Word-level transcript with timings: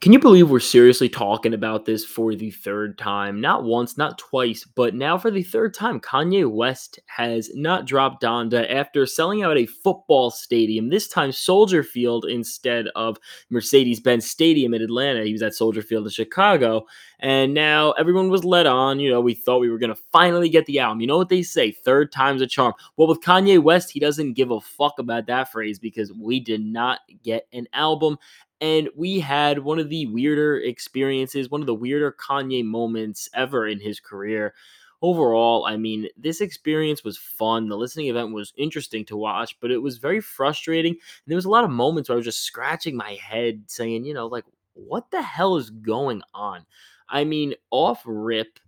Can 0.00 0.12
you 0.12 0.20
believe 0.20 0.48
we're 0.48 0.60
seriously 0.60 1.08
talking 1.08 1.54
about 1.54 1.84
this 1.84 2.04
for 2.04 2.36
the 2.36 2.52
third 2.52 2.96
time? 2.98 3.40
Not 3.40 3.64
once, 3.64 3.98
not 3.98 4.16
twice, 4.16 4.64
but 4.64 4.94
now 4.94 5.18
for 5.18 5.28
the 5.28 5.42
third 5.42 5.74
time. 5.74 5.98
Kanye 5.98 6.48
West 6.48 7.00
has 7.06 7.50
not 7.56 7.84
dropped 7.84 8.22
Donda 8.22 8.72
after 8.72 9.06
selling 9.06 9.42
out 9.42 9.58
a 9.58 9.66
football 9.66 10.30
stadium, 10.30 10.88
this 10.88 11.08
time 11.08 11.32
Soldier 11.32 11.82
Field 11.82 12.26
instead 12.26 12.86
of 12.94 13.18
Mercedes 13.50 13.98
Benz 13.98 14.30
Stadium 14.30 14.72
in 14.72 14.82
Atlanta. 14.82 15.24
He 15.24 15.32
was 15.32 15.42
at 15.42 15.54
Soldier 15.54 15.82
Field 15.82 16.04
in 16.04 16.12
Chicago. 16.12 16.86
And 17.18 17.52
now 17.52 17.90
everyone 17.92 18.28
was 18.28 18.44
led 18.44 18.66
on. 18.66 19.00
You 19.00 19.10
know, 19.10 19.20
we 19.20 19.34
thought 19.34 19.58
we 19.58 19.70
were 19.70 19.78
going 19.78 19.94
to 19.94 20.00
finally 20.12 20.48
get 20.48 20.66
the 20.66 20.78
album. 20.78 21.00
You 21.00 21.08
know 21.08 21.18
what 21.18 21.28
they 21.28 21.42
say? 21.42 21.72
Third 21.72 22.12
time's 22.12 22.42
a 22.42 22.46
charm. 22.46 22.74
Well, 22.96 23.08
with 23.08 23.20
Kanye 23.20 23.60
West, 23.60 23.90
he 23.90 23.98
doesn't 23.98 24.34
give 24.34 24.52
a 24.52 24.60
fuck 24.60 25.00
about 25.00 25.26
that 25.26 25.50
phrase 25.50 25.80
because 25.80 26.12
we 26.12 26.38
did 26.38 26.64
not 26.64 27.00
get 27.24 27.48
an 27.52 27.66
album 27.72 28.16
and 28.60 28.88
we 28.96 29.20
had 29.20 29.60
one 29.60 29.78
of 29.78 29.88
the 29.88 30.06
weirder 30.06 30.58
experiences, 30.58 31.50
one 31.50 31.60
of 31.60 31.66
the 31.66 31.74
weirder 31.74 32.12
Kanye 32.12 32.64
moments 32.64 33.28
ever 33.34 33.66
in 33.66 33.80
his 33.80 34.00
career. 34.00 34.54
Overall, 35.00 35.64
I 35.64 35.76
mean, 35.76 36.08
this 36.16 36.40
experience 36.40 37.04
was 37.04 37.16
fun. 37.16 37.68
The 37.68 37.76
listening 37.76 38.08
event 38.08 38.32
was 38.32 38.52
interesting 38.56 39.04
to 39.06 39.16
watch, 39.16 39.56
but 39.60 39.70
it 39.70 39.78
was 39.78 39.98
very 39.98 40.20
frustrating. 40.20 40.92
And 40.92 41.00
there 41.26 41.36
was 41.36 41.44
a 41.44 41.50
lot 41.50 41.62
of 41.62 41.70
moments 41.70 42.08
where 42.08 42.14
I 42.14 42.18
was 42.18 42.24
just 42.24 42.42
scratching 42.42 42.96
my 42.96 43.12
head 43.14 43.62
saying, 43.68 44.04
you 44.04 44.12
know, 44.12 44.26
like, 44.26 44.44
what 44.74 45.10
the 45.12 45.22
hell 45.22 45.56
is 45.56 45.70
going 45.70 46.22
on? 46.34 46.66
I 47.08 47.24
mean, 47.24 47.54
off 47.70 48.02
rip, 48.04 48.58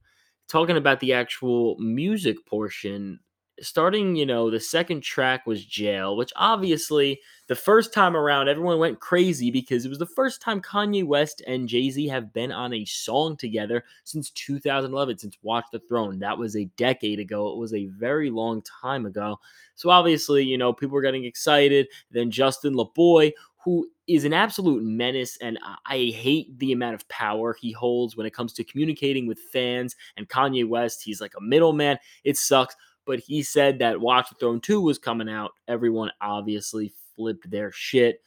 talking 0.47 0.77
about 0.77 1.01
the 1.01 1.15
actual 1.15 1.77
music 1.79 2.47
portion, 2.47 3.19
starting, 3.61 4.17
you 4.17 4.27
know, 4.27 4.51
the 4.51 4.61
second 4.61 5.03
track 5.03 5.47
was 5.47 5.65
Jail, 5.65 6.17
which 6.17 6.33
obviously 6.37 7.21
the 7.47 7.55
first 7.55 7.93
time 7.93 8.17
around 8.17 8.49
everyone 8.49 8.79
went 8.79 9.01
crazy 9.01 9.51
because 9.51 9.85
it 9.85 9.89
was 9.89 9.99
the 9.99 10.07
first 10.07 10.41
time 10.41 10.61
Kanye 10.61 11.05
West 11.05 11.43
and 11.47 11.69
Jay 11.69 11.91
Z 11.91 12.07
have 12.09 12.33
been 12.33 12.53
on 12.53 12.73
a 12.73 12.85
song 12.85 13.37
together 13.37 13.85
since 14.05 14.31
2011, 14.31 15.19
since 15.19 15.37
Watch 15.43 15.67
the 15.73 15.81
Throne. 15.81 16.19
That 16.21 16.39
was 16.39 16.57
a 16.57 16.71
decade 16.77 17.19
ago. 17.19 17.51
It 17.53 17.59
was 17.59 17.75
a 17.75 17.87
very 17.87 18.31
long 18.31 18.63
time 18.63 19.07
ago. 19.07 19.41
So 19.75 19.91
obviously, 19.91 20.45
you 20.45 20.59
know, 20.59 20.73
people 20.73 20.95
were 20.95 21.03
getting 21.03 21.25
excited. 21.25 21.89
Then 22.11 22.31
Justin 22.31 22.75
LaBoy, 22.75 23.33
who 23.65 23.89
is 24.07 24.25
an 24.25 24.33
absolute 24.33 24.83
menace, 24.83 25.37
and 25.41 25.59
I 25.87 26.13
hate 26.15 26.59
the 26.59 26.73
amount 26.73 26.95
of 26.95 27.09
power 27.09 27.53
he 27.53 27.73
holds 27.73 28.17
when 28.17 28.27
it 28.27 28.35
comes 28.35 28.53
to 28.55 28.65
communicating 28.65 29.27
with 29.27 29.39
fans. 29.39 29.97
And 30.17 30.29
Kanye 30.29 30.67
West, 30.67 31.03
he's 31.03 31.21
like 31.21 31.35
a 31.37 31.43
middleman. 31.43 31.99
It 32.25 32.37
sucks 32.37 32.75
but 33.07 33.19
he 33.21 33.43
said 33.43 33.79
that 33.79 34.01
Watch 34.01 34.29
the 34.29 34.35
Throne 34.37 34.61
2 34.61 34.81
was 34.81 34.99
coming 34.99 35.29
out. 35.29 35.53
Everyone 35.69 36.11
obviously 36.21 36.93
flipped 37.17 37.51
their 37.51 37.73
shit. 37.73 38.23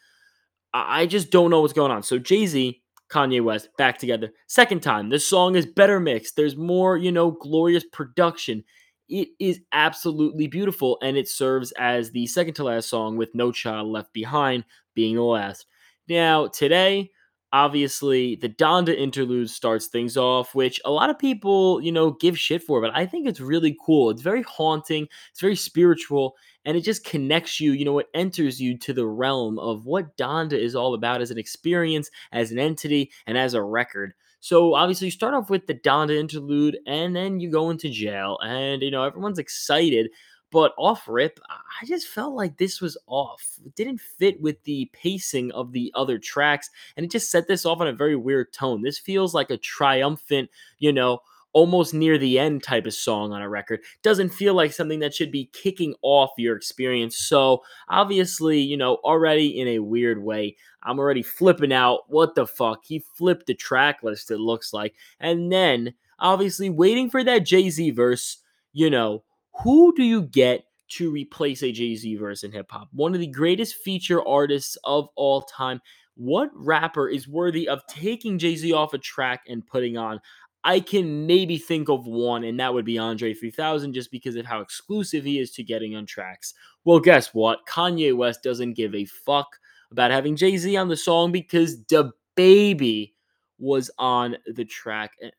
I 0.73 1.05
just 1.05 1.29
don't 1.29 1.51
know 1.51 1.61
what's 1.61 1.73
going 1.73 1.91
on. 1.91 2.01
So 2.03 2.17
Jay 2.17 2.45
Z, 2.47 2.81
Kanye 3.09 3.43
West 3.43 3.69
back 3.77 3.97
together. 3.97 4.31
Second 4.47 4.81
time. 4.81 5.09
This 5.09 5.27
song 5.27 5.55
is 5.55 5.65
better 5.65 5.99
mixed. 5.99 6.35
There's 6.35 6.57
more, 6.57 6.97
you 6.97 7.11
know, 7.11 7.31
glorious 7.31 7.85
production. 7.91 8.63
It 9.07 9.29
is 9.39 9.59
absolutely 9.71 10.47
beautiful, 10.47 10.97
and 11.03 11.15
it 11.17 11.27
serves 11.27 11.71
as 11.73 12.09
the 12.11 12.25
second 12.25 12.55
to 12.55 12.63
last 12.63 12.89
song 12.89 13.17
with 13.17 13.35
No 13.35 13.51
Child 13.51 13.87
Left 13.89 14.11
Behind 14.13 14.63
being 14.95 15.15
the 15.15 15.21
last. 15.21 15.67
Now, 16.07 16.47
today, 16.47 17.11
obviously 17.53 18.35
the 18.35 18.49
Donda 18.49 18.97
interlude 18.97 19.49
starts 19.49 19.87
things 19.87 20.17
off, 20.17 20.53
which 20.55 20.81
a 20.83 20.91
lot 20.91 21.09
of 21.09 21.17
people, 21.19 21.79
you 21.81 21.91
know, 21.91 22.11
give 22.11 22.37
shit 22.37 22.63
for, 22.63 22.81
but 22.81 22.91
I 22.95 23.05
think 23.05 23.27
it's 23.27 23.39
really 23.39 23.77
cool. 23.85 24.09
It's 24.09 24.21
very 24.21 24.43
haunting, 24.43 25.07
it's 25.31 25.39
very 25.39 25.55
spiritual, 25.55 26.35
and 26.65 26.75
it 26.75 26.81
just 26.81 27.05
connects 27.05 27.59
you, 27.61 27.71
you 27.73 27.85
know, 27.85 27.99
it 27.99 28.07
enters 28.13 28.59
you 28.59 28.77
to 28.79 28.93
the 28.93 29.07
realm 29.07 29.59
of 29.59 29.85
what 29.85 30.17
Donda 30.17 30.53
is 30.53 30.75
all 30.75 30.93
about 30.93 31.21
as 31.21 31.31
an 31.31 31.37
experience, 31.37 32.09
as 32.31 32.51
an 32.51 32.59
entity, 32.59 33.11
and 33.27 33.37
as 33.37 33.53
a 33.53 33.63
record. 33.63 34.13
So 34.39 34.75
obviously 34.75 35.07
you 35.07 35.11
start 35.11 35.33
off 35.33 35.49
with 35.49 35.67
the 35.67 35.73
Donda 35.73 36.17
interlude 36.17 36.77
and 36.85 37.15
then 37.15 37.39
you 37.39 37.49
go 37.49 37.69
into 37.69 37.89
jail 37.89 38.37
and 38.43 38.81
you 38.81 38.91
know 38.91 39.03
everyone's 39.05 39.39
excited 39.39 40.09
but 40.53 40.71
off 40.77 41.07
rip, 41.07 41.39
I 41.49 41.83
just 41.87 42.07
felt 42.07 42.35
like 42.35 42.57
this 42.57 42.79
was 42.79 42.95
off. 43.07 43.57
It 43.65 43.73
didn't 43.73 43.99
fit 43.99 44.39
with 44.39 44.63
the 44.65 44.87
pacing 44.93 45.51
of 45.51 45.71
the 45.71 45.91
other 45.95 46.19
tracks, 46.19 46.69
and 46.95 47.03
it 47.03 47.11
just 47.11 47.31
set 47.31 47.47
this 47.47 47.65
off 47.65 47.81
on 47.81 47.87
a 47.87 47.93
very 47.93 48.15
weird 48.15 48.53
tone. 48.53 48.83
This 48.83 48.99
feels 48.99 49.33
like 49.33 49.49
a 49.49 49.57
triumphant, 49.57 50.51
you 50.77 50.93
know, 50.93 51.21
almost 51.53 51.95
near 51.95 52.19
the 52.19 52.37
end 52.37 52.61
type 52.61 52.85
of 52.85 52.93
song 52.93 53.31
on 53.31 53.41
a 53.41 53.49
record. 53.49 53.79
Doesn't 54.03 54.29
feel 54.29 54.53
like 54.53 54.71
something 54.71 54.99
that 54.99 55.15
should 55.15 55.31
be 55.31 55.49
kicking 55.53 55.95
off 56.03 56.29
your 56.37 56.55
experience. 56.55 57.17
So, 57.17 57.63
obviously, 57.89 58.59
you 58.59 58.77
know, 58.77 58.97
already 58.97 59.59
in 59.59 59.67
a 59.67 59.79
weird 59.79 60.23
way, 60.23 60.55
I'm 60.83 60.99
already 60.99 61.23
flipping 61.23 61.73
out. 61.73 62.01
What 62.09 62.35
the 62.35 62.45
fuck? 62.45 62.85
He 62.85 63.03
flipped 63.15 63.47
the 63.47 63.55
track 63.55 64.03
list, 64.03 64.29
it 64.29 64.37
looks 64.37 64.71
like. 64.71 64.93
And 65.19 65.51
then, 65.51 65.95
obviously, 66.19 66.69
waiting 66.69 67.09
for 67.09 67.23
that 67.23 67.43
Jay 67.43 67.71
Z 67.71 67.89
verse, 67.89 68.37
you 68.71 68.91
know, 68.91 69.23
who 69.61 69.93
do 69.95 70.03
you 70.03 70.23
get 70.23 70.65
to 70.89 71.11
replace 71.11 71.63
a 71.63 71.71
Jay 71.71 71.95
Z 71.95 72.15
verse 72.15 72.43
in 72.43 72.51
hip 72.51 72.71
hop? 72.71 72.89
One 72.91 73.13
of 73.13 73.19
the 73.19 73.27
greatest 73.27 73.75
feature 73.75 74.25
artists 74.27 74.77
of 74.83 75.09
all 75.15 75.41
time. 75.41 75.81
What 76.15 76.51
rapper 76.53 77.09
is 77.09 77.27
worthy 77.27 77.67
of 77.67 77.85
taking 77.87 78.37
Jay 78.37 78.55
Z 78.55 78.71
off 78.73 78.93
a 78.93 78.99
track 78.99 79.41
and 79.47 79.65
putting 79.65 79.97
on? 79.97 80.19
I 80.63 80.79
can 80.79 81.27
maybe 81.27 81.57
think 81.57 81.89
of 81.89 82.05
one, 82.05 82.45
and 82.45 82.59
that 82.59 82.73
would 82.73 82.85
be 82.85 82.97
Andre 82.97 83.33
3000, 83.33 83.93
just 83.93 84.11
because 84.11 84.35
of 84.35 84.45
how 84.45 84.61
exclusive 84.61 85.25
he 85.25 85.39
is 85.39 85.51
to 85.51 85.63
getting 85.63 85.95
on 85.95 86.05
tracks. 86.05 86.53
Well, 86.85 86.99
guess 86.99 87.33
what? 87.33 87.65
Kanye 87.67 88.15
West 88.15 88.43
doesn't 88.43 88.73
give 88.73 88.95
a 88.95 89.05
fuck 89.05 89.59
about 89.91 90.11
having 90.11 90.35
Jay 90.35 90.55
Z 90.57 90.75
on 90.77 90.87
the 90.87 90.95
song 90.95 91.31
because 91.31 91.83
the 91.85 92.11
baby 92.35 93.13
was 93.59 93.91
on 93.97 94.37
the 94.47 94.65
track. 94.65 95.11
Uh, 95.23 95.29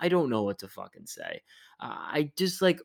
I 0.00 0.08
don't 0.08 0.30
know 0.30 0.44
what 0.44 0.58
to 0.60 0.68
fucking 0.68 1.06
say. 1.06 1.42
Uh, 1.80 1.96
I 1.98 2.32
just 2.36 2.62
like 2.62 2.80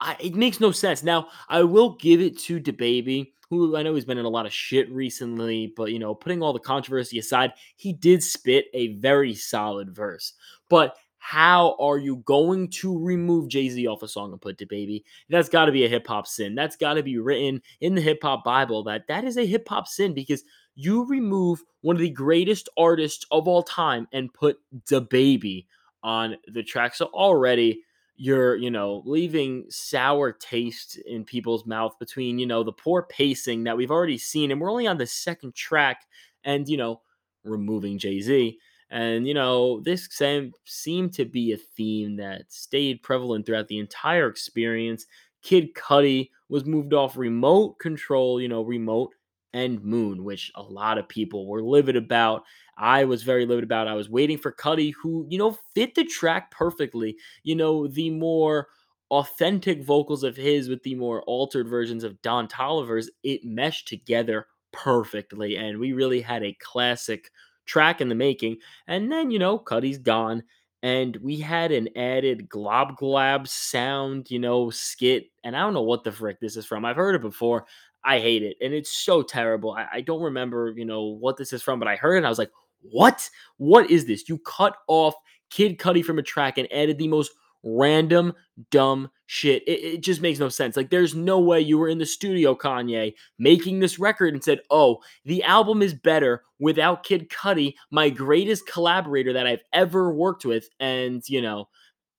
I, 0.00 0.16
it 0.20 0.34
makes 0.34 0.60
no 0.60 0.70
sense. 0.70 1.02
Now, 1.02 1.28
I 1.48 1.62
will 1.62 1.96
give 1.96 2.20
it 2.20 2.38
to 2.40 2.60
DaBaby, 2.60 3.32
who 3.50 3.76
I 3.76 3.82
know 3.82 3.94
he's 3.94 4.04
been 4.04 4.18
in 4.18 4.24
a 4.24 4.30
lot 4.30 4.46
of 4.46 4.52
shit 4.52 4.90
recently, 4.90 5.72
but 5.76 5.90
you 5.90 5.98
know, 5.98 6.14
putting 6.14 6.42
all 6.42 6.52
the 6.52 6.58
controversy 6.58 7.18
aside, 7.18 7.52
he 7.76 7.92
did 7.92 8.22
spit 8.22 8.66
a 8.74 8.94
very 8.96 9.34
solid 9.34 9.94
verse. 9.94 10.34
But 10.68 10.96
how 11.18 11.76
are 11.80 11.98
you 11.98 12.16
going 12.18 12.68
to 12.68 12.98
remove 12.98 13.48
Jay 13.48 13.68
Z 13.68 13.86
off 13.86 14.02
a 14.02 14.08
song 14.08 14.32
and 14.32 14.40
put 14.40 14.58
DaBaby? 14.58 15.02
That's 15.28 15.48
got 15.48 15.64
to 15.64 15.72
be 15.72 15.84
a 15.84 15.88
hip 15.88 16.06
hop 16.06 16.26
sin. 16.26 16.54
That's 16.54 16.76
got 16.76 16.94
to 16.94 17.02
be 17.02 17.18
written 17.18 17.60
in 17.80 17.94
the 17.94 18.00
hip 18.00 18.20
hop 18.22 18.44
Bible 18.44 18.84
that 18.84 19.06
that 19.08 19.24
is 19.24 19.36
a 19.36 19.44
hip 19.46 19.68
hop 19.68 19.88
sin 19.88 20.14
because 20.14 20.44
you 20.76 21.04
remove 21.06 21.62
one 21.80 21.96
of 21.96 22.00
the 22.00 22.10
greatest 22.10 22.68
artists 22.78 23.26
of 23.32 23.48
all 23.48 23.64
time 23.64 24.06
and 24.12 24.32
put 24.32 24.58
DaBaby 24.88 25.66
on 26.04 26.36
the 26.46 26.62
track. 26.62 26.94
So 26.94 27.06
already 27.06 27.82
you're, 28.18 28.56
you 28.56 28.70
know, 28.70 29.02
leaving 29.06 29.64
sour 29.70 30.32
taste 30.32 30.96
in 31.06 31.24
people's 31.24 31.66
mouth 31.66 31.98
between, 31.98 32.38
you 32.38 32.46
know, 32.46 32.62
the 32.64 32.72
poor 32.72 33.04
pacing 33.04 33.64
that 33.64 33.76
we've 33.76 33.90
already 33.92 34.18
seen, 34.18 34.50
and 34.50 34.60
we're 34.60 34.70
only 34.70 34.86
on 34.88 34.98
the 34.98 35.06
second 35.06 35.54
track, 35.54 36.06
and 36.44 36.68
you 36.68 36.76
know, 36.76 37.00
removing 37.44 37.98
Jay 37.98 38.20
Z. 38.20 38.58
And 38.90 39.26
you 39.28 39.34
know, 39.34 39.80
this 39.80 40.08
same 40.10 40.52
seemed 40.64 41.12
to 41.14 41.24
be 41.24 41.52
a 41.52 41.56
theme 41.58 42.16
that 42.16 42.52
stayed 42.52 43.02
prevalent 43.02 43.46
throughout 43.46 43.68
the 43.68 43.78
entire 43.78 44.28
experience. 44.28 45.06
Kid 45.42 45.74
Cudi 45.74 46.30
was 46.48 46.64
moved 46.66 46.94
off 46.94 47.16
remote 47.16 47.78
control, 47.78 48.40
you 48.40 48.48
know, 48.48 48.62
remote 48.62 49.14
and 49.52 49.82
Moon, 49.82 50.24
which 50.24 50.52
a 50.54 50.62
lot 50.62 50.98
of 50.98 51.08
people 51.08 51.46
were 51.46 51.62
livid 51.62 51.96
about. 51.96 52.44
I 52.76 53.04
was 53.04 53.22
very 53.22 53.46
livid 53.46 53.64
about. 53.64 53.88
I 53.88 53.94
was 53.94 54.08
waiting 54.10 54.38
for 54.38 54.52
Cudi, 54.52 54.92
who, 55.02 55.26
you 55.28 55.38
know, 55.38 55.56
fit 55.74 55.94
the 55.94 56.04
track 56.04 56.50
perfectly. 56.50 57.16
You 57.42 57.56
know, 57.56 57.86
the 57.86 58.10
more 58.10 58.68
authentic 59.10 59.82
vocals 59.82 60.22
of 60.22 60.36
his 60.36 60.68
with 60.68 60.82
the 60.82 60.94
more 60.94 61.22
altered 61.22 61.68
versions 61.68 62.04
of 62.04 62.20
Don 62.22 62.46
Toliver's, 62.46 63.10
it 63.22 63.44
meshed 63.44 63.88
together 63.88 64.46
perfectly. 64.72 65.56
And 65.56 65.78
we 65.78 65.92
really 65.92 66.20
had 66.20 66.42
a 66.42 66.56
classic 66.60 67.30
track 67.66 68.00
in 68.00 68.08
the 68.08 68.14
making. 68.14 68.58
And 68.86 69.10
then, 69.10 69.30
you 69.30 69.38
know, 69.38 69.58
Cudi's 69.58 69.98
gone. 69.98 70.42
And 70.82 71.16
we 71.16 71.40
had 71.40 71.72
an 71.72 71.88
added 71.96 72.48
glob 72.48 72.96
glob 72.96 73.48
sound, 73.48 74.30
you 74.30 74.38
know, 74.38 74.70
skit. 74.70 75.24
And 75.42 75.56
I 75.56 75.60
don't 75.60 75.74
know 75.74 75.82
what 75.82 76.04
the 76.04 76.12
frick 76.12 76.38
this 76.38 76.56
is 76.56 76.66
from. 76.66 76.84
I've 76.84 76.94
heard 76.96 77.16
it 77.16 77.20
before. 77.20 77.66
I 78.04 78.20
hate 78.20 78.42
it. 78.42 78.56
And 78.60 78.72
it's 78.72 78.90
so 78.90 79.22
terrible. 79.22 79.72
I, 79.72 79.86
I 79.94 80.00
don't 80.00 80.22
remember, 80.22 80.72
you 80.76 80.84
know, 80.84 81.04
what 81.04 81.36
this 81.36 81.52
is 81.52 81.62
from, 81.62 81.78
but 81.78 81.88
I 81.88 81.96
heard 81.96 82.16
it. 82.16 82.26
I 82.26 82.28
was 82.28 82.38
like, 82.38 82.52
what? 82.82 83.28
What 83.56 83.90
is 83.90 84.06
this? 84.06 84.28
You 84.28 84.38
cut 84.38 84.76
off 84.86 85.14
Kid 85.50 85.78
Cudi 85.78 86.04
from 86.04 86.18
a 86.18 86.22
track 86.22 86.58
and 86.58 86.70
added 86.72 86.98
the 86.98 87.08
most 87.08 87.32
random, 87.64 88.32
dumb 88.70 89.10
shit. 89.26 89.62
It, 89.66 89.84
it, 89.84 90.02
just 90.02 90.20
makes 90.20 90.38
no 90.38 90.48
sense. 90.48 90.76
Like, 90.76 90.90
there's 90.90 91.14
no 91.14 91.40
way 91.40 91.60
you 91.60 91.78
were 91.78 91.88
in 91.88 91.98
the 91.98 92.06
studio, 92.06 92.54
Kanye, 92.54 93.14
making 93.38 93.80
this 93.80 93.98
record 93.98 94.34
and 94.34 94.42
said, 94.42 94.60
oh, 94.70 94.98
the 95.24 95.42
album 95.42 95.82
is 95.82 95.94
better 95.94 96.44
without 96.58 97.02
Kid 97.02 97.28
Cudi, 97.28 97.74
my 97.90 98.10
greatest 98.10 98.66
collaborator 98.66 99.32
that 99.32 99.46
I've 99.46 99.62
ever 99.72 100.12
worked 100.12 100.44
with. 100.44 100.68
And, 100.80 101.22
you 101.28 101.42
know, 101.42 101.68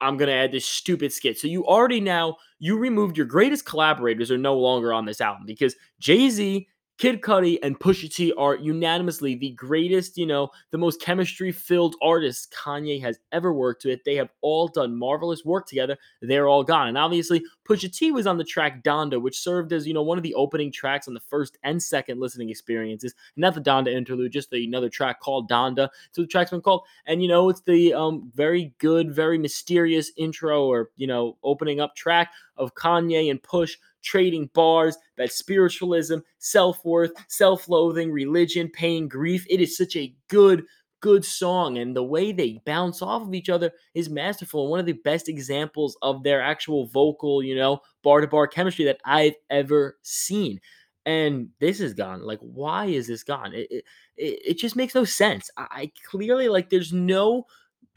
I'm 0.02 0.18
gonna 0.18 0.32
add 0.32 0.52
this 0.52 0.66
stupid 0.66 1.12
skit. 1.12 1.38
So 1.38 1.48
you 1.48 1.66
already 1.66 2.00
now 2.00 2.38
you 2.60 2.78
removed 2.78 3.18
your 3.18 3.26
greatest 3.26 3.66
collaborators 3.66 4.32
are 4.32 4.38
no 4.38 4.56
longer 4.56 4.94
on 4.94 5.06
this 5.06 5.22
album 5.22 5.44
because 5.46 5.76
Jay 6.00 6.30
Z, 6.30 6.68
Kid 7.00 7.22
Cudi 7.22 7.58
and 7.64 7.80
Pusha 7.80 8.14
T 8.14 8.34
are 8.34 8.58
unanimously 8.58 9.34
the 9.34 9.52
greatest, 9.52 10.18
you 10.18 10.26
know, 10.26 10.50
the 10.72 10.78
most 10.78 11.02
chemistry 11.02 11.50
filled 11.50 11.96
artists 12.02 12.46
Kanye 12.54 13.02
has 13.02 13.18
ever 13.32 13.54
worked 13.54 13.86
with. 13.86 14.04
They 14.04 14.16
have 14.16 14.28
all 14.42 14.68
done 14.68 15.00
marvelous 15.00 15.46
work 15.46 15.66
together. 15.66 15.98
They're 16.22 16.50
all 16.50 16.62
gone. 16.62 16.90
And 16.90 16.98
obviously, 16.98 17.42
Pusha 17.66 17.96
T 17.96 18.12
was 18.12 18.28
on 18.28 18.38
the 18.38 18.44
track 18.44 18.84
Donda, 18.84 19.22
which 19.22 19.40
served 19.40 19.72
as, 19.72 19.88
you 19.88 19.94
know, 19.94 20.04
one 20.04 20.18
of 20.18 20.24
the 20.24 20.34
opening 20.34 20.74
tracks 20.74 21.08
on 21.08 21.14
the 21.14 21.22
first 21.22 21.58
and 21.64 21.82
second 21.82 22.20
listening 22.20 22.50
experiences. 22.50 23.16
Not 23.38 23.56
the 23.56 23.62
Donda 23.62 23.94
interlude, 23.94 24.34
just 24.34 24.50
the, 24.50 24.66
another 24.66 24.90
track 24.90 25.22
called 25.22 25.50
Donda. 25.50 25.88
So 26.12 26.24
the 26.24 26.28
track's 26.28 26.52
been 26.52 26.60
called. 26.60 26.82
And, 27.06 27.22
you 27.22 27.30
know, 27.30 27.48
it's 27.48 27.62
the 27.62 27.94
um, 27.94 28.30
very 28.36 28.74
good, 28.78 29.16
very 29.16 29.38
mysterious 29.38 30.12
intro 30.18 30.66
or, 30.66 30.90
you 30.98 31.08
know, 31.08 31.38
opening 31.44 31.80
up 31.80 31.96
track 31.96 32.34
of 32.60 32.76
Kanye 32.76 33.32
and 33.32 33.42
Push 33.42 33.78
trading 34.02 34.50
bars, 34.54 34.98
that 35.18 35.32
spiritualism, 35.32 36.18
self 36.38 36.84
worth, 36.86 37.12
self 37.28 37.68
loathing, 37.68 38.12
religion, 38.12 38.70
pain, 38.70 39.08
grief. 39.08 39.46
It 39.50 39.62
is 39.62 39.78
such 39.78 39.96
a 39.96 40.14
good, 40.28 40.66
good 41.02 41.26
song. 41.26 41.78
And 41.78 41.96
the 41.96 42.04
way 42.04 42.32
they 42.32 42.62
bounce 42.66 43.02
off 43.02 43.24
of 43.24 43.34
each 43.34 43.50
other 43.50 43.72
is 43.94 44.10
masterful. 44.10 44.64
And 44.64 44.72
one 44.72 44.80
of 44.80 44.86
the 44.86 44.94
best 44.94 45.30
examples 45.30 45.98
of 46.02 46.24
their 46.24 46.42
actual 46.42 46.88
vocal, 46.88 47.44
you 47.44 47.56
know, 47.56 47.80
bar 48.04 48.22
to 48.22 48.28
bar 48.28 48.48
chemistry 48.48 48.86
that 48.86 49.02
I've 49.06 49.36
ever 49.50 49.98
seen. 50.02 50.60
And 51.06 51.50
this 51.60 51.80
is 51.80 51.94
gone. 51.94 52.22
Like, 52.22 52.40
why 52.40 52.86
is 52.86 53.08
this 53.08 53.24
gone? 53.24 53.54
It, 53.54 53.68
it, 53.72 53.86
it 54.18 54.58
just 54.60 54.76
makes 54.76 54.94
no 54.94 55.06
sense. 55.06 55.50
I, 55.58 55.68
I 55.72 55.92
clearly, 56.10 56.50
like, 56.50 56.70
there's 56.70 56.94
no 56.94 57.46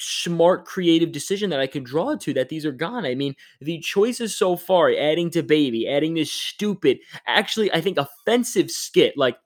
smart 0.02 0.64
creative 0.64 1.12
decision 1.12 1.50
that 1.50 1.60
I 1.60 1.66
could 1.66 1.84
draw 1.84 2.14
to 2.16 2.34
that 2.34 2.48
these 2.48 2.66
are 2.66 2.72
gone. 2.72 3.04
I 3.06 3.14
mean, 3.14 3.34
the 3.60 3.78
choices 3.78 4.36
so 4.36 4.56
far, 4.56 4.90
adding 4.90 5.30
DaBaby, 5.30 5.88
adding 5.88 6.14
this 6.14 6.32
stupid, 6.32 6.98
actually, 7.26 7.72
I 7.72 7.80
think 7.80 7.98
offensive 7.98 8.70
skit. 8.70 9.16
Like, 9.16 9.38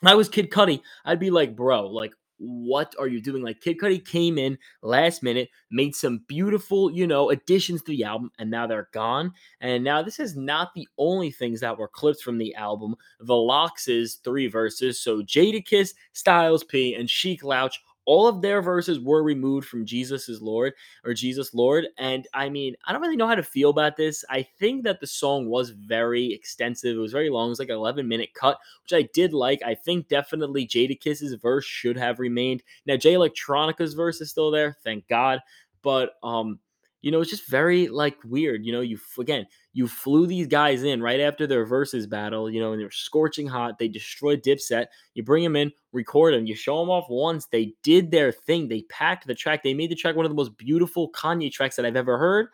when 0.00 0.12
I 0.12 0.16
was 0.16 0.28
Kid 0.28 0.50
Cudi, 0.50 0.80
I'd 1.04 1.20
be 1.20 1.30
like, 1.30 1.54
bro, 1.54 1.86
like, 1.86 2.12
what 2.38 2.92
are 2.98 3.06
you 3.06 3.20
doing? 3.20 3.44
Like, 3.44 3.60
Kid 3.60 3.78
Cudi 3.78 4.04
came 4.04 4.36
in 4.36 4.58
last 4.82 5.22
minute, 5.22 5.48
made 5.70 5.94
some 5.94 6.24
beautiful, 6.26 6.90
you 6.90 7.06
know, 7.06 7.30
additions 7.30 7.82
to 7.82 7.92
the 7.92 8.02
album, 8.02 8.32
and 8.40 8.50
now 8.50 8.66
they're 8.66 8.88
gone. 8.92 9.32
And 9.60 9.84
now 9.84 10.02
this 10.02 10.18
is 10.18 10.36
not 10.36 10.74
the 10.74 10.88
only 10.98 11.30
things 11.30 11.60
that 11.60 11.78
were 11.78 11.86
clipped 11.86 12.20
from 12.20 12.38
the 12.38 12.52
album. 12.56 12.96
The 13.20 13.36
LOX's 13.36 14.16
three 14.24 14.48
verses, 14.48 15.00
so 15.00 15.22
Jadakiss, 15.22 15.94
Styles 16.14 16.64
P, 16.64 16.94
and 16.96 17.08
Sheek 17.08 17.44
Louch 17.44 17.78
all 18.04 18.26
of 18.26 18.42
their 18.42 18.62
verses 18.62 18.98
were 19.00 19.22
removed 19.22 19.68
from 19.68 19.86
Jesus 19.86 20.28
is 20.28 20.42
Lord 20.42 20.72
or 21.04 21.14
Jesus 21.14 21.54
Lord. 21.54 21.86
And 21.98 22.26
I 22.34 22.48
mean, 22.48 22.74
I 22.86 22.92
don't 22.92 23.02
really 23.02 23.16
know 23.16 23.26
how 23.26 23.34
to 23.34 23.42
feel 23.42 23.70
about 23.70 23.96
this. 23.96 24.24
I 24.28 24.42
think 24.42 24.84
that 24.84 25.00
the 25.00 25.06
song 25.06 25.46
was 25.46 25.70
very 25.70 26.32
extensive. 26.32 26.96
It 26.96 27.00
was 27.00 27.12
very 27.12 27.30
long. 27.30 27.46
It 27.46 27.50
was 27.50 27.58
like 27.58 27.68
an 27.68 27.76
11 27.76 28.06
minute 28.08 28.34
cut, 28.34 28.58
which 28.82 28.92
I 28.92 29.08
did 29.14 29.32
like. 29.32 29.62
I 29.62 29.74
think 29.74 30.08
definitely 30.08 30.66
Jadakiss's 30.66 31.34
verse 31.34 31.64
should 31.64 31.96
have 31.96 32.18
remained. 32.18 32.62
Now, 32.86 32.96
Jay 32.96 33.14
Electronica's 33.14 33.94
verse 33.94 34.20
is 34.20 34.30
still 34.30 34.50
there, 34.50 34.76
thank 34.82 35.06
God. 35.08 35.40
But 35.82 36.14
um, 36.22 36.58
you 37.02 37.10
know, 37.10 37.20
it's 37.20 37.30
just 37.30 37.48
very 37.48 37.88
like 37.88 38.16
weird. 38.24 38.64
You 38.64 38.72
know, 38.72 38.80
you 38.80 38.98
again, 39.18 39.46
you 39.72 39.88
flew 39.88 40.26
these 40.26 40.46
guys 40.46 40.84
in 40.84 41.02
right 41.02 41.20
after 41.20 41.46
their 41.46 41.66
versus 41.66 42.06
battle, 42.06 42.48
you 42.48 42.60
know, 42.60 42.72
and 42.72 42.80
they're 42.80 42.92
scorching 42.92 43.48
hot. 43.48 43.78
They 43.78 43.88
destroyed 43.88 44.42
Dipset. 44.42 44.86
You 45.14 45.24
bring 45.24 45.42
them 45.42 45.56
in, 45.56 45.72
record 45.92 46.32
them, 46.32 46.46
you 46.46 46.54
show 46.54 46.78
them 46.78 46.90
off 46.90 47.06
once. 47.10 47.46
They 47.46 47.74
did 47.82 48.12
their 48.12 48.30
thing. 48.30 48.68
They 48.68 48.82
packed 48.82 49.26
the 49.26 49.34
track. 49.34 49.62
They 49.62 49.74
made 49.74 49.90
the 49.90 49.96
track 49.96 50.14
one 50.14 50.24
of 50.24 50.30
the 50.30 50.36
most 50.36 50.56
beautiful 50.56 51.10
Kanye 51.10 51.50
tracks 51.50 51.76
that 51.76 51.84
I've 51.84 51.96
ever 51.96 52.18
heard. 52.18 52.46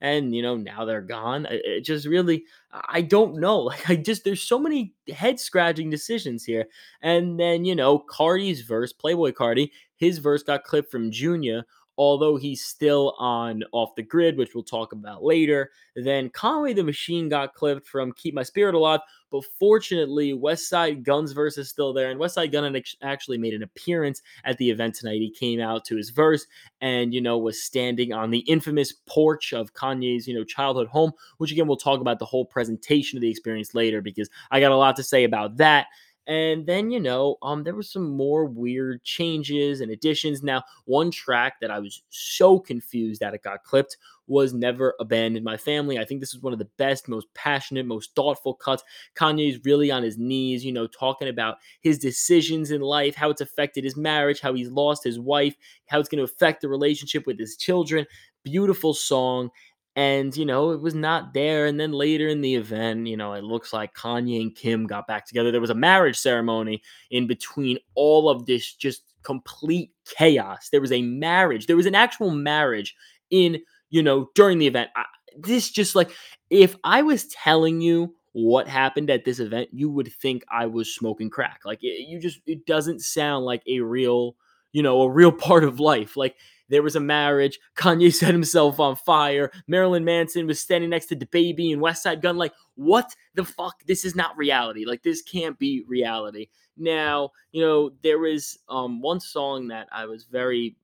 And 0.00 0.34
you 0.36 0.42
know, 0.42 0.56
now 0.56 0.84
they're 0.84 1.00
gone. 1.00 1.48
It 1.50 1.80
just 1.80 2.06
really, 2.06 2.44
I 2.70 3.02
don't 3.02 3.40
know. 3.40 3.58
Like, 3.64 3.90
I 3.90 3.96
just, 3.96 4.22
there's 4.22 4.42
so 4.42 4.58
many 4.58 4.94
head 5.12 5.40
scratching 5.40 5.90
decisions 5.90 6.44
here. 6.44 6.66
And 7.02 7.40
then, 7.40 7.64
you 7.64 7.74
know, 7.74 7.98
Carti's 7.98 8.60
verse, 8.60 8.92
Playboi 8.92 9.32
Carti, 9.32 9.70
his 9.96 10.18
verse 10.18 10.44
got 10.44 10.62
clipped 10.62 10.92
from 10.92 11.10
Junior 11.10 11.64
although 11.98 12.36
he's 12.36 12.64
still 12.64 13.14
on 13.18 13.64
off 13.72 13.94
the 13.94 14.02
grid, 14.02 14.36
which 14.36 14.54
we'll 14.54 14.64
talk 14.64 14.92
about 14.92 15.24
later. 15.24 15.70
Then 15.94 16.28
Conway 16.30 16.74
the 16.74 16.84
Machine 16.84 17.28
got 17.28 17.54
clipped 17.54 17.86
from 17.86 18.12
Keep 18.12 18.34
My 18.34 18.42
Spirit 18.42 18.74
Alive, 18.74 19.00
but 19.30 19.44
fortunately, 19.58 20.32
Westside 20.32 21.02
Gunn's 21.02 21.32
verse 21.32 21.58
is 21.58 21.68
still 21.68 21.92
there, 21.92 22.10
and 22.10 22.20
Westside 22.20 22.52
Gunn 22.52 22.82
actually 23.02 23.38
made 23.38 23.54
an 23.54 23.62
appearance 23.62 24.22
at 24.44 24.58
the 24.58 24.70
event 24.70 24.94
tonight. 24.94 25.20
He 25.20 25.30
came 25.30 25.60
out 25.60 25.84
to 25.86 25.96
his 25.96 26.10
verse 26.10 26.46
and 26.80 27.12
you 27.12 27.20
know 27.20 27.38
was 27.38 27.62
standing 27.62 28.12
on 28.12 28.30
the 28.30 28.40
infamous 28.40 28.92
porch 29.06 29.52
of 29.52 29.74
Kanye's 29.74 30.28
you 30.28 30.34
know 30.34 30.44
childhood 30.44 30.88
home, 30.88 31.12
which 31.38 31.52
again 31.52 31.66
we'll 31.66 31.76
talk 31.76 32.00
about 32.00 32.18
the 32.18 32.24
whole 32.24 32.44
presentation 32.44 33.16
of 33.16 33.22
the 33.22 33.30
experience 33.30 33.74
later 33.74 34.00
because 34.00 34.28
I 34.50 34.60
got 34.60 34.72
a 34.72 34.76
lot 34.76 34.96
to 34.96 35.02
say 35.02 35.24
about 35.24 35.56
that. 35.56 35.86
And 36.26 36.66
then, 36.66 36.90
you 36.90 36.98
know, 36.98 37.36
um, 37.42 37.62
there 37.62 37.74
were 37.74 37.84
some 37.84 38.10
more 38.10 38.46
weird 38.46 39.04
changes 39.04 39.80
and 39.80 39.92
additions. 39.92 40.42
Now, 40.42 40.64
one 40.84 41.10
track 41.12 41.60
that 41.60 41.70
I 41.70 41.78
was 41.78 42.02
so 42.10 42.58
confused 42.58 43.20
that 43.20 43.34
it 43.34 43.42
got 43.42 43.62
clipped 43.62 43.96
was 44.26 44.52
Never 44.52 44.94
Abandoned 44.98 45.44
My 45.44 45.56
Family. 45.56 45.98
I 46.00 46.04
think 46.04 46.18
this 46.20 46.34
is 46.34 46.42
one 46.42 46.52
of 46.52 46.58
the 46.58 46.68
best, 46.78 47.06
most 47.06 47.32
passionate, 47.34 47.86
most 47.86 48.14
thoughtful 48.16 48.54
cuts. 48.54 48.82
Kanye's 49.14 49.64
really 49.64 49.92
on 49.92 50.02
his 50.02 50.18
knees, 50.18 50.64
you 50.64 50.72
know, 50.72 50.88
talking 50.88 51.28
about 51.28 51.58
his 51.80 51.96
decisions 51.96 52.72
in 52.72 52.80
life, 52.80 53.14
how 53.14 53.30
it's 53.30 53.40
affected 53.40 53.84
his 53.84 53.96
marriage, 53.96 54.40
how 54.40 54.52
he's 54.52 54.70
lost 54.70 55.04
his 55.04 55.20
wife, 55.20 55.54
how 55.86 56.00
it's 56.00 56.08
going 56.08 56.18
to 56.18 56.24
affect 56.24 56.60
the 56.60 56.68
relationship 56.68 57.24
with 57.26 57.38
his 57.38 57.56
children. 57.56 58.04
Beautiful 58.42 58.94
song 58.94 59.50
and 59.96 60.36
you 60.36 60.44
know 60.44 60.70
it 60.70 60.80
was 60.80 60.94
not 60.94 61.32
there 61.32 61.66
and 61.66 61.80
then 61.80 61.90
later 61.90 62.28
in 62.28 62.42
the 62.42 62.54
event 62.54 63.06
you 63.06 63.16
know 63.16 63.32
it 63.32 63.42
looks 63.42 63.72
like 63.72 63.94
kanye 63.94 64.40
and 64.42 64.54
kim 64.54 64.86
got 64.86 65.06
back 65.06 65.26
together. 65.26 65.50
There 65.50 65.60
was 65.60 65.70
a 65.70 65.74
marriage 65.74 66.18
ceremony 66.18 66.82
in 67.10 67.26
between 67.26 67.78
all 67.94 68.28
of 68.28 68.46
this 68.46 68.72
just 68.74 69.02
complete 69.22 69.90
chaos. 70.04 70.68
There 70.70 70.80
was 70.80 70.92
a 70.92 71.02
marriage 71.02 71.66
there 71.66 71.76
was 71.76 71.86
an 71.86 71.94
actual 71.94 72.30
marriage 72.30 72.94
in 73.30 73.60
you 73.90 74.02
know 74.02 74.30
during 74.34 74.58
the 74.58 74.66
event. 74.66 74.90
I, 74.94 75.04
this 75.38 75.70
just 75.70 75.94
like 75.94 76.10
if 76.48 76.76
i 76.84 77.02
was 77.02 77.26
telling 77.26 77.80
you 77.82 78.14
what 78.32 78.68
happened 78.68 79.10
at 79.10 79.26
this 79.26 79.38
event 79.38 79.68
you 79.70 79.90
would 79.90 80.10
think 80.12 80.44
i 80.50 80.66
was 80.66 80.94
smoking 80.94 81.30
crack. 81.30 81.60
Like 81.64 81.82
it, 81.82 82.06
you 82.08 82.20
just 82.20 82.40
it 82.46 82.66
doesn't 82.66 83.00
sound 83.00 83.44
like 83.44 83.62
a 83.66 83.80
real 83.80 84.36
you 84.72 84.82
know 84.82 85.02
a 85.02 85.10
real 85.10 85.32
part 85.46 85.64
of 85.64 85.80
life. 85.80 86.16
Like 86.16 86.36
there 86.68 86.82
was 86.82 86.96
a 86.96 87.00
marriage. 87.00 87.58
Kanye 87.76 88.12
set 88.14 88.32
himself 88.32 88.80
on 88.80 88.96
fire. 88.96 89.50
Marilyn 89.66 90.04
Manson 90.04 90.46
was 90.46 90.60
standing 90.60 90.90
next 90.90 91.06
to 91.06 91.16
the 91.16 91.26
baby 91.26 91.72
and 91.72 91.82
Westside 91.82 92.22
Gunn. 92.22 92.36
Like, 92.36 92.52
what 92.74 93.14
the 93.34 93.44
fuck? 93.44 93.84
This 93.86 94.04
is 94.04 94.14
not 94.14 94.36
reality. 94.36 94.84
Like, 94.84 95.02
this 95.02 95.22
can't 95.22 95.58
be 95.58 95.84
reality. 95.86 96.48
Now, 96.76 97.30
you 97.52 97.62
know, 97.62 97.90
there 98.02 98.18
was 98.18 98.58
um, 98.68 99.00
one 99.00 99.20
song 99.20 99.68
that 99.68 99.88
I 99.92 100.04
was 100.06 100.24
very 100.24 100.76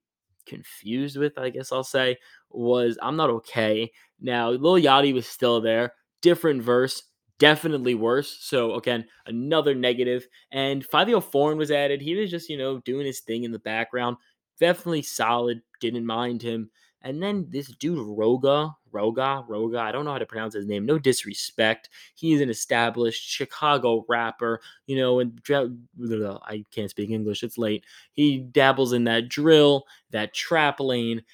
confused 0.46 1.16
with, 1.16 1.38
I 1.38 1.50
guess 1.50 1.73
I'll 1.73 1.85
say, 1.85 2.16
was 2.50 2.99
I'm 3.02 3.16
Not 3.16 3.30
Okay. 3.30 3.90
Now, 4.21 4.50
Lil 4.50 4.83
Yachty 4.83 5.12
was 5.12 5.26
still 5.26 5.61
there. 5.61 5.95
Different 6.21 6.62
verse, 6.62 7.02
definitely 7.38 7.95
worse. 7.95 8.38
So 8.40 8.75
again, 8.75 9.04
another 9.26 9.75
negative. 9.75 10.26
And 10.52 10.88
Fivio 10.88 11.23
Foreign 11.23 11.59
was 11.59 11.71
added. 11.71 12.00
He 12.00 12.14
was 12.14 12.30
just, 12.30 12.49
you 12.49 12.57
know, 12.57 12.78
doing 12.80 13.07
his 13.07 13.21
thing 13.21 13.45
in 13.45 13.50
the 13.50 13.59
background 13.59 14.16
definitely 14.62 15.02
solid. 15.02 15.61
Didn't 15.81 16.07
mind 16.07 16.40
him. 16.40 16.71
And 17.02 17.21
then 17.21 17.49
this 17.50 17.66
dude 17.66 17.99
Rooga, 17.99 18.73
Rooga, 18.92 19.45
Rooga, 19.49 19.78
I 19.78 19.90
don't 19.90 20.04
know 20.04 20.12
how 20.12 20.19
to 20.19 20.26
pronounce 20.26 20.54
his 20.54 20.66
name. 20.66 20.87
No 20.87 21.00
disrespect. 21.00 21.88
He's 22.14 22.40
an 22.40 22.49
established 22.49 23.28
Chicago 23.28 24.04
rapper, 24.09 24.61
you 24.87 24.97
know, 24.97 25.19
and 25.19 25.40
I 25.50 26.64
can't 26.71 26.90
speak 26.90 27.11
English. 27.11 27.42
It's 27.42 27.59
late. 27.59 27.85
He 28.12 28.38
dabbles 28.38 28.92
in 28.92 29.02
that 29.04 29.28
drill, 29.28 29.85
that 30.11 30.33
trap 30.33 30.78
lane. 30.78 31.25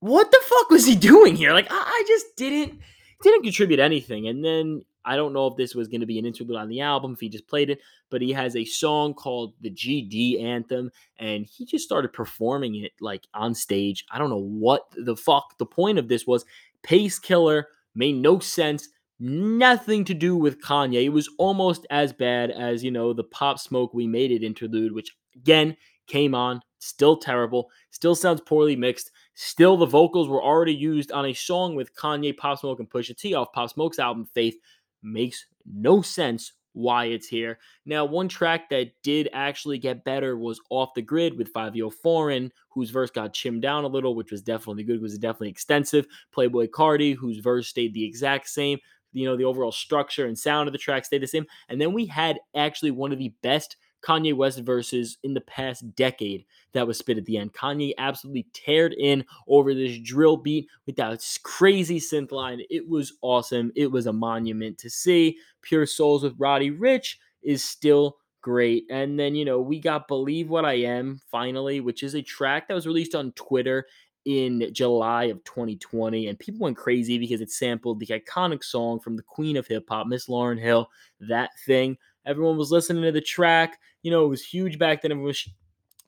What 0.00 0.30
the 0.30 0.40
fuck 0.42 0.70
was 0.70 0.86
he 0.86 0.96
doing 0.96 1.36
here? 1.36 1.52
Like 1.52 1.68
I 1.70 2.04
just 2.08 2.34
didn't 2.36 2.80
didn't 3.22 3.42
contribute 3.42 3.78
anything. 3.78 4.26
And 4.26 4.42
then 4.42 4.84
I 5.04 5.16
don't 5.16 5.32
know 5.32 5.46
if 5.46 5.56
this 5.56 5.74
was 5.74 5.88
going 5.88 6.00
to 6.00 6.06
be 6.06 6.18
an 6.18 6.26
interlude 6.26 6.56
on 6.56 6.68
the 6.68 6.80
album, 6.80 7.12
if 7.12 7.20
he 7.20 7.28
just 7.28 7.48
played 7.48 7.70
it, 7.70 7.80
but 8.10 8.22
he 8.22 8.32
has 8.32 8.56
a 8.56 8.64
song 8.64 9.14
called 9.14 9.54
the 9.60 9.70
GD 9.70 10.42
Anthem, 10.42 10.90
and 11.18 11.46
he 11.46 11.64
just 11.64 11.84
started 11.84 12.12
performing 12.12 12.76
it 12.76 12.92
like 13.00 13.26
on 13.34 13.54
stage. 13.54 14.04
I 14.10 14.18
don't 14.18 14.30
know 14.30 14.36
what 14.36 14.82
the 14.96 15.16
fuck 15.16 15.58
the 15.58 15.66
point 15.66 15.98
of 15.98 16.08
this 16.08 16.26
was. 16.26 16.44
Pace 16.82 17.18
killer, 17.18 17.68
made 17.94 18.16
no 18.16 18.38
sense, 18.38 18.88
nothing 19.18 20.04
to 20.04 20.14
do 20.14 20.36
with 20.36 20.60
Kanye. 20.60 21.04
It 21.04 21.10
was 21.10 21.30
almost 21.38 21.86
as 21.90 22.12
bad 22.12 22.50
as, 22.50 22.82
you 22.82 22.90
know, 22.90 23.12
the 23.12 23.24
Pop 23.24 23.58
Smoke 23.58 23.94
We 23.94 24.06
Made 24.06 24.32
It 24.32 24.42
interlude, 24.42 24.92
which 24.92 25.16
again 25.36 25.76
came 26.08 26.34
on, 26.34 26.60
still 26.78 27.16
terrible, 27.16 27.70
still 27.90 28.14
sounds 28.14 28.40
poorly 28.40 28.74
mixed. 28.74 29.12
Still, 29.34 29.76
the 29.76 29.86
vocals 29.86 30.28
were 30.28 30.42
already 30.42 30.74
used 30.74 31.12
on 31.12 31.26
a 31.26 31.32
song 31.32 31.74
with 31.74 31.94
Kanye, 31.94 32.36
Pop 32.36 32.58
Smoke, 32.58 32.80
and 32.80 32.90
Pusha 32.90 33.16
T 33.16 33.34
off 33.34 33.52
Pop 33.52 33.70
Smoke's 33.70 33.98
album 33.98 34.26
Faith 34.34 34.56
makes 35.02 35.46
no 35.66 36.02
sense 36.02 36.52
why 36.74 37.04
it's 37.06 37.28
here. 37.28 37.58
Now, 37.84 38.04
one 38.04 38.28
track 38.28 38.70
that 38.70 38.92
did 39.02 39.28
actually 39.34 39.78
get 39.78 40.04
better 40.04 40.38
was 40.38 40.60
Off 40.70 40.94
the 40.94 41.02
Grid 41.02 41.36
with 41.36 41.52
Fivio 41.52 41.92
Foreign, 41.92 42.50
whose 42.70 42.90
verse 42.90 43.10
got 43.10 43.34
chimmed 43.34 43.60
down 43.60 43.84
a 43.84 43.88
little, 43.88 44.14
which 44.14 44.30
was 44.30 44.40
definitely 44.42 44.84
good, 44.84 45.02
was 45.02 45.18
definitely 45.18 45.50
extensive. 45.50 46.06
Playboi 46.34 46.68
Carti, 46.70 47.14
whose 47.14 47.38
verse 47.38 47.68
stayed 47.68 47.92
the 47.92 48.04
exact 48.04 48.48
same. 48.48 48.78
you 49.12 49.26
know, 49.26 49.36
the 49.36 49.44
overall 49.44 49.72
structure 49.72 50.26
and 50.26 50.38
sound 50.38 50.68
of 50.68 50.72
the 50.72 50.78
track 50.78 51.04
stayed 51.04 51.22
the 51.22 51.26
same. 51.26 51.46
And 51.68 51.80
then 51.80 51.92
we 51.92 52.06
had 52.06 52.40
actually 52.56 52.90
one 52.90 53.12
of 53.12 53.18
the 53.18 53.34
best 53.42 53.76
Kanye 54.02 54.34
West 54.34 54.60
verses 54.60 55.18
in 55.22 55.34
the 55.34 55.40
past 55.40 55.94
decade 55.94 56.44
that 56.72 56.86
was 56.86 56.98
spit 56.98 57.18
at 57.18 57.24
the 57.24 57.36
end. 57.36 57.52
Kanye 57.52 57.92
absolutely 57.98 58.46
teared 58.52 58.94
in 58.98 59.24
over 59.46 59.74
this 59.74 59.98
drill 59.98 60.36
beat 60.36 60.68
with 60.86 60.96
that 60.96 61.24
crazy 61.42 62.00
synth 62.00 62.32
line. 62.32 62.60
It 62.70 62.88
was 62.88 63.14
awesome. 63.22 63.72
It 63.76 63.90
was 63.90 64.06
a 64.06 64.12
monument 64.12 64.78
to 64.78 64.90
see. 64.90 65.38
Pure 65.62 65.86
Souls 65.86 66.22
with 66.22 66.34
Roddy 66.38 66.70
Ricch 66.70 67.16
is 67.42 67.62
still 67.62 68.18
great. 68.40 68.84
And 68.90 69.18
then, 69.18 69.34
you 69.34 69.44
know, 69.44 69.60
we 69.60 69.78
got 69.78 70.08
Believe 70.08 70.50
What 70.50 70.64
I 70.64 70.74
Am 70.74 71.20
finally, 71.30 71.80
which 71.80 72.02
is 72.02 72.14
a 72.14 72.22
track 72.22 72.68
that 72.68 72.74
was 72.74 72.86
released 72.86 73.14
on 73.14 73.32
Twitter 73.32 73.86
in 74.24 74.68
July 74.72 75.24
of 75.24 75.42
2020. 75.44 76.28
And 76.28 76.38
people 76.38 76.60
went 76.60 76.76
crazy 76.76 77.18
because 77.18 77.40
it 77.40 77.50
sampled 77.50 78.00
the 78.00 78.06
iconic 78.06 78.62
song 78.62 79.00
from 79.00 79.16
the 79.16 79.22
queen 79.22 79.56
of 79.56 79.66
hip 79.66 79.86
hop, 79.88 80.06
Miss 80.06 80.26
Lauryn 80.26 80.60
Hill, 80.60 80.90
That 81.20 81.50
Thing. 81.66 81.96
Everyone 82.24 82.56
was 82.56 82.70
listening 82.70 83.02
to 83.02 83.12
the 83.12 83.20
track. 83.20 83.78
You 84.02 84.10
know, 84.10 84.24
it 84.24 84.28
was 84.28 84.44
huge 84.44 84.78
back 84.78 85.02
then. 85.02 85.12
Everyone 85.12 85.28
was 85.28 85.48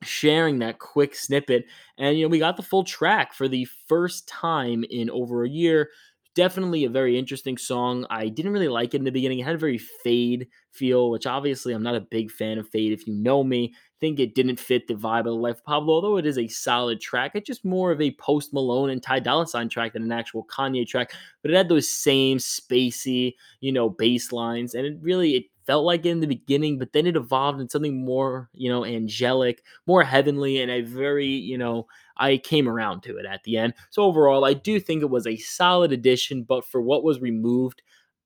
sharing 0.03 0.59
that 0.59 0.79
quick 0.79 1.15
snippet. 1.15 1.65
And, 1.97 2.17
you 2.17 2.25
know, 2.25 2.29
we 2.29 2.39
got 2.39 2.57
the 2.57 2.63
full 2.63 2.83
track 2.83 3.33
for 3.33 3.47
the 3.47 3.67
first 3.87 4.27
time 4.27 4.83
in 4.89 5.09
over 5.09 5.43
a 5.43 5.49
year. 5.49 5.89
Definitely 6.35 6.83
a 6.83 6.89
very 6.89 7.17
interesting 7.17 7.57
song. 7.57 8.05
I 8.09 8.27
didn't 8.27 8.51
really 8.51 8.67
like 8.67 8.93
it 8.93 8.97
in 8.97 9.05
the 9.05 9.11
beginning. 9.11 9.39
It 9.39 9.45
had 9.45 9.55
a 9.55 9.57
very 9.57 9.77
fade 9.77 10.49
feel, 10.73 11.09
which 11.09 11.25
obviously 11.25 11.73
I'm 11.73 11.81
not 11.81 11.95
a 11.95 12.01
big 12.01 12.29
fan 12.29 12.57
of 12.57 12.67
fade. 12.67 12.91
If 12.91 13.07
you 13.07 13.13
know 13.13 13.41
me, 13.41 13.73
think 14.01 14.19
it 14.19 14.35
didn't 14.35 14.59
fit 14.59 14.85
the 14.85 14.95
vibe 14.95 15.19
of 15.19 15.25
the 15.27 15.31
life 15.35 15.59
of 15.59 15.63
Pablo, 15.63 15.93
although 15.93 16.17
it 16.17 16.25
is 16.25 16.37
a 16.37 16.49
solid 16.49 16.99
track. 16.99 17.31
It's 17.35 17.47
just 17.47 17.63
more 17.63 17.89
of 17.89 18.01
a 18.01 18.11
Post 18.19 18.53
Malone 18.53 18.89
and 18.89 19.01
Ty 19.01 19.19
Dolla 19.19 19.47
Sign 19.47 19.69
track 19.69 19.93
than 19.93 20.03
an 20.03 20.11
actual 20.11 20.43
Kanye 20.47 20.85
track. 20.85 21.13
But 21.41 21.51
it 21.51 21.55
had 21.57 21.69
those 21.69 21.89
same 21.89 22.37
spacey, 22.37 23.35
you 23.61 23.71
know, 23.71 23.89
bass 23.89 24.33
lines, 24.33 24.73
and 24.75 24.85
it 24.85 24.97
really 24.99 25.35
it 25.37 25.45
felt 25.65 25.85
like 25.85 26.05
in 26.05 26.19
the 26.19 26.27
beginning, 26.27 26.77
but 26.77 26.91
then 26.91 27.07
it 27.07 27.15
evolved 27.15 27.61
into 27.61 27.71
something 27.71 28.03
more, 28.03 28.49
you 28.53 28.69
know, 28.69 28.83
angelic, 28.83 29.63
more 29.87 30.03
heavenly, 30.03 30.59
and 30.61 30.69
a 30.69 30.81
very, 30.81 31.27
you 31.27 31.57
know, 31.57 31.87
I 32.17 32.37
came 32.37 32.67
around 32.67 33.03
to 33.03 33.17
it 33.17 33.25
at 33.25 33.43
the 33.43 33.57
end. 33.57 33.73
So 33.89 34.03
overall, 34.03 34.45
I 34.45 34.53
do 34.53 34.79
think 34.79 35.01
it 35.01 35.09
was 35.09 35.27
a 35.27 35.37
solid 35.37 35.91
addition, 35.91 36.43
but 36.43 36.65
for 36.65 36.81
what 36.81 37.03
was 37.03 37.19
removed, 37.19 37.81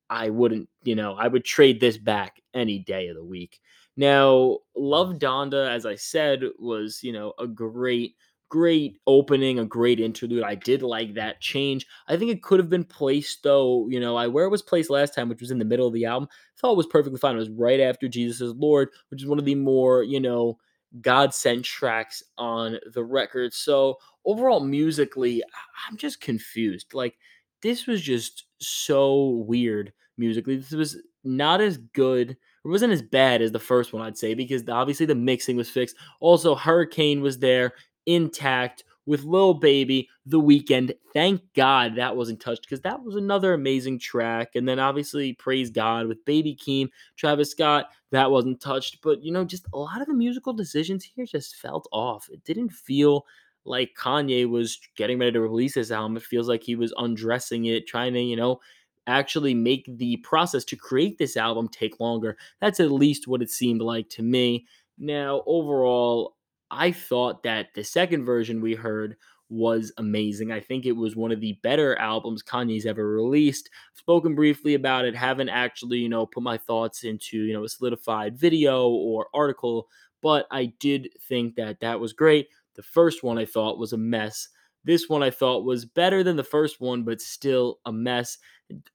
I 0.09 0.29
wouldn't, 0.29 0.69
you 0.83 0.95
know, 0.95 1.13
I 1.13 1.27
would 1.27 1.45
trade 1.45 1.79
this 1.79 1.97
back 1.97 2.41
any 2.53 2.79
day 2.79 3.07
of 3.07 3.15
the 3.15 3.23
week. 3.23 3.59
Now, 3.95 4.59
Love 4.75 5.19
Donda, 5.19 5.69
as 5.69 5.85
I 5.85 5.95
said, 5.95 6.43
was, 6.57 7.03
you 7.03 7.13
know, 7.13 7.33
a 7.39 7.47
great 7.47 8.15
great 8.49 8.97
opening, 9.05 9.59
a 9.59 9.65
great 9.65 9.99
interlude. 9.99 10.43
I 10.43 10.55
did 10.55 10.81
like 10.81 11.13
that 11.13 11.39
change. 11.39 11.85
I 12.07 12.17
think 12.17 12.31
it 12.31 12.41
could 12.41 12.59
have 12.59 12.69
been 12.69 12.83
placed 12.83 13.43
though, 13.43 13.87
you 13.89 13.99
know, 13.99 14.17
I 14.17 14.27
where 14.27 14.45
it 14.45 14.49
was 14.49 14.63
placed 14.63 14.89
last 14.89 15.13
time, 15.13 15.29
which 15.29 15.41
was 15.41 15.51
in 15.51 15.59
the 15.59 15.65
middle 15.65 15.87
of 15.87 15.93
the 15.93 16.05
album, 16.05 16.27
I 16.31 16.59
thought 16.59 16.73
it 16.73 16.77
was 16.77 16.87
perfectly 16.87 17.19
fine. 17.19 17.35
It 17.35 17.39
was 17.39 17.49
right 17.51 17.79
after 17.79 18.07
Jesus 18.07 18.41
is 18.41 18.53
Lord, 18.55 18.89
which 19.09 19.21
is 19.21 19.27
one 19.27 19.39
of 19.39 19.45
the 19.45 19.55
more, 19.55 20.03
you 20.03 20.19
know, 20.19 20.57
God 21.01 21.33
sent 21.33 21.65
tracks 21.65 22.23
on 22.37 22.77
the 22.93 23.03
record. 23.03 23.53
So 23.53 23.97
overall, 24.25 24.59
musically, 24.59 25.43
I'm 25.87 25.97
just 25.97 26.21
confused. 26.21 26.93
Like, 26.93 27.15
this 27.61 27.87
was 27.87 28.01
just 28.01 28.45
so 28.59 29.43
weird 29.45 29.93
musically. 30.17 30.57
This 30.57 30.71
was 30.71 30.97
not 31.23 31.61
as 31.61 31.77
good. 31.77 32.31
It 32.31 32.37
wasn't 32.63 32.93
as 32.93 33.01
bad 33.01 33.41
as 33.41 33.51
the 33.51 33.59
first 33.59 33.93
one, 33.93 34.01
I'd 34.01 34.17
say, 34.17 34.33
because 34.33 34.63
obviously 34.67 35.05
the 35.05 35.15
mixing 35.15 35.55
was 35.55 35.69
fixed. 35.69 35.95
Also, 36.19 36.55
Hurricane 36.55 37.21
was 37.21 37.39
there 37.39 37.73
intact 38.05 38.83
with 39.09 39.23
Lil 39.23 39.55
Baby, 39.55 40.07
The 40.27 40.39
Weeknd. 40.39 40.93
Thank 41.13 41.41
God 41.55 41.95
that 41.95 42.15
wasn't 42.15 42.39
touched 42.39 42.61
because 42.61 42.81
that 42.81 43.01
was 43.01 43.15
another 43.15 43.55
amazing 43.55 43.97
track. 43.97 44.49
And 44.53 44.69
then 44.69 44.77
obviously, 44.77 45.33
praise 45.33 45.71
God 45.71 46.05
with 46.05 46.23
Baby 46.25 46.55
Keem, 46.55 46.89
Travis 47.17 47.49
Scott, 47.49 47.87
that 48.11 48.29
wasn't 48.29 48.61
touched. 48.61 49.01
But 49.01 49.23
you 49.23 49.31
know, 49.31 49.43
just 49.43 49.65
a 49.73 49.79
lot 49.79 49.99
of 49.99 50.05
the 50.05 50.13
musical 50.13 50.53
decisions 50.53 51.03
here 51.03 51.25
just 51.25 51.55
felt 51.55 51.89
off. 51.91 52.29
It 52.31 52.43
didn't 52.43 52.69
feel 52.69 53.25
like 53.65 53.97
Kanye 53.97 54.47
was 54.47 54.79
getting 54.95 55.17
ready 55.17 55.31
to 55.31 55.41
release 55.41 55.73
his 55.73 55.91
album. 55.91 56.15
It 56.15 56.21
feels 56.21 56.47
like 56.47 56.61
he 56.61 56.75
was 56.75 56.93
undressing 56.95 57.65
it, 57.65 57.87
trying 57.87 58.13
to, 58.13 58.21
you 58.21 58.35
know, 58.35 58.59
actually 59.07 59.55
make 59.55 59.89
the 59.97 60.17
process 60.17 60.63
to 60.65 60.75
create 60.75 61.17
this 61.17 61.35
album 61.35 61.67
take 61.67 61.99
longer. 61.99 62.37
That's 62.61 62.79
at 62.79 62.91
least 62.91 63.27
what 63.27 63.41
it 63.41 63.49
seemed 63.49 63.81
like 63.81 64.07
to 64.09 64.21
me. 64.21 64.67
Now, 64.99 65.41
overall, 65.47 66.35
I 66.71 66.91
thought 66.91 67.43
that 67.43 67.73
the 67.73 67.83
second 67.83 68.25
version 68.25 68.61
we 68.61 68.75
heard 68.75 69.15
was 69.49 69.91
amazing. 69.97 70.51
I 70.51 70.59
think 70.59 70.85
it 70.85 70.91
was 70.91 71.15
one 71.15 71.31
of 71.31 71.41
the 71.41 71.53
better 71.63 71.97
albums 71.97 72.43
Kanye's 72.43 72.85
ever 72.85 73.07
released. 73.07 73.69
spoken 73.95 74.35
briefly 74.35 74.75
about 74.75 75.05
it, 75.05 75.15
haven't 75.15 75.49
actually, 75.49 75.97
you 75.97 76.09
know, 76.09 76.25
put 76.25 76.43
my 76.43 76.57
thoughts 76.57 77.03
into, 77.03 77.37
you 77.39 77.53
know, 77.53 77.63
a 77.63 77.69
solidified 77.69 78.37
video 78.37 78.87
or 78.89 79.27
article, 79.33 79.87
but 80.21 80.45
I 80.51 80.65
did 80.79 81.09
think 81.27 81.55
that 81.55 81.79
that 81.79 81.99
was 81.99 82.13
great. 82.13 82.49
The 82.75 82.83
first 82.83 83.23
one 83.23 83.37
I 83.37 83.45
thought 83.45 83.79
was 83.79 83.93
a 83.93 83.97
mess. 83.97 84.49
This 84.83 85.09
one 85.09 85.23
I 85.23 85.31
thought 85.31 85.65
was 85.65 85.83
better 85.85 86.23
than 86.23 86.35
the 86.35 86.43
first 86.43 86.79
one, 86.79 87.03
but 87.03 87.19
still 87.19 87.79
a 87.85 87.91
mess. 87.91 88.37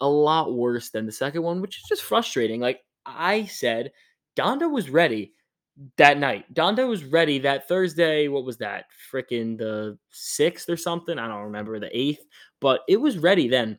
A 0.00 0.09
lot 0.09 0.54
worse 0.54 0.90
than 0.90 1.04
the 1.04 1.12
second 1.12 1.43
one, 1.43 1.61
which 1.61 1.78
is 1.78 1.85
just 1.88 2.02
frustrating. 2.02 2.61
Like 2.61 2.81
I 3.04 3.45
said, 3.47 3.90
Donda 4.37 4.71
was 4.71 4.88
ready 4.88 5.33
that 5.97 6.19
night. 6.19 6.52
Donda 6.54 6.88
was 6.88 7.04
ready 7.04 7.38
that 7.40 7.69
Thursday. 7.69 8.28
What 8.28 8.45
was 8.45 8.59
that? 8.59 8.87
Freaking 9.12 9.59
the 9.59 9.99
sixth 10.11 10.69
or 10.69 10.76
something. 10.76 11.19
I 11.19 11.26
don't 11.26 11.45
remember 11.45 11.78
the 11.78 11.97
eighth, 11.97 12.25
but 12.61 12.81
it 12.88 13.00
was 13.00 13.19
ready 13.19 13.49
then. 13.49 13.78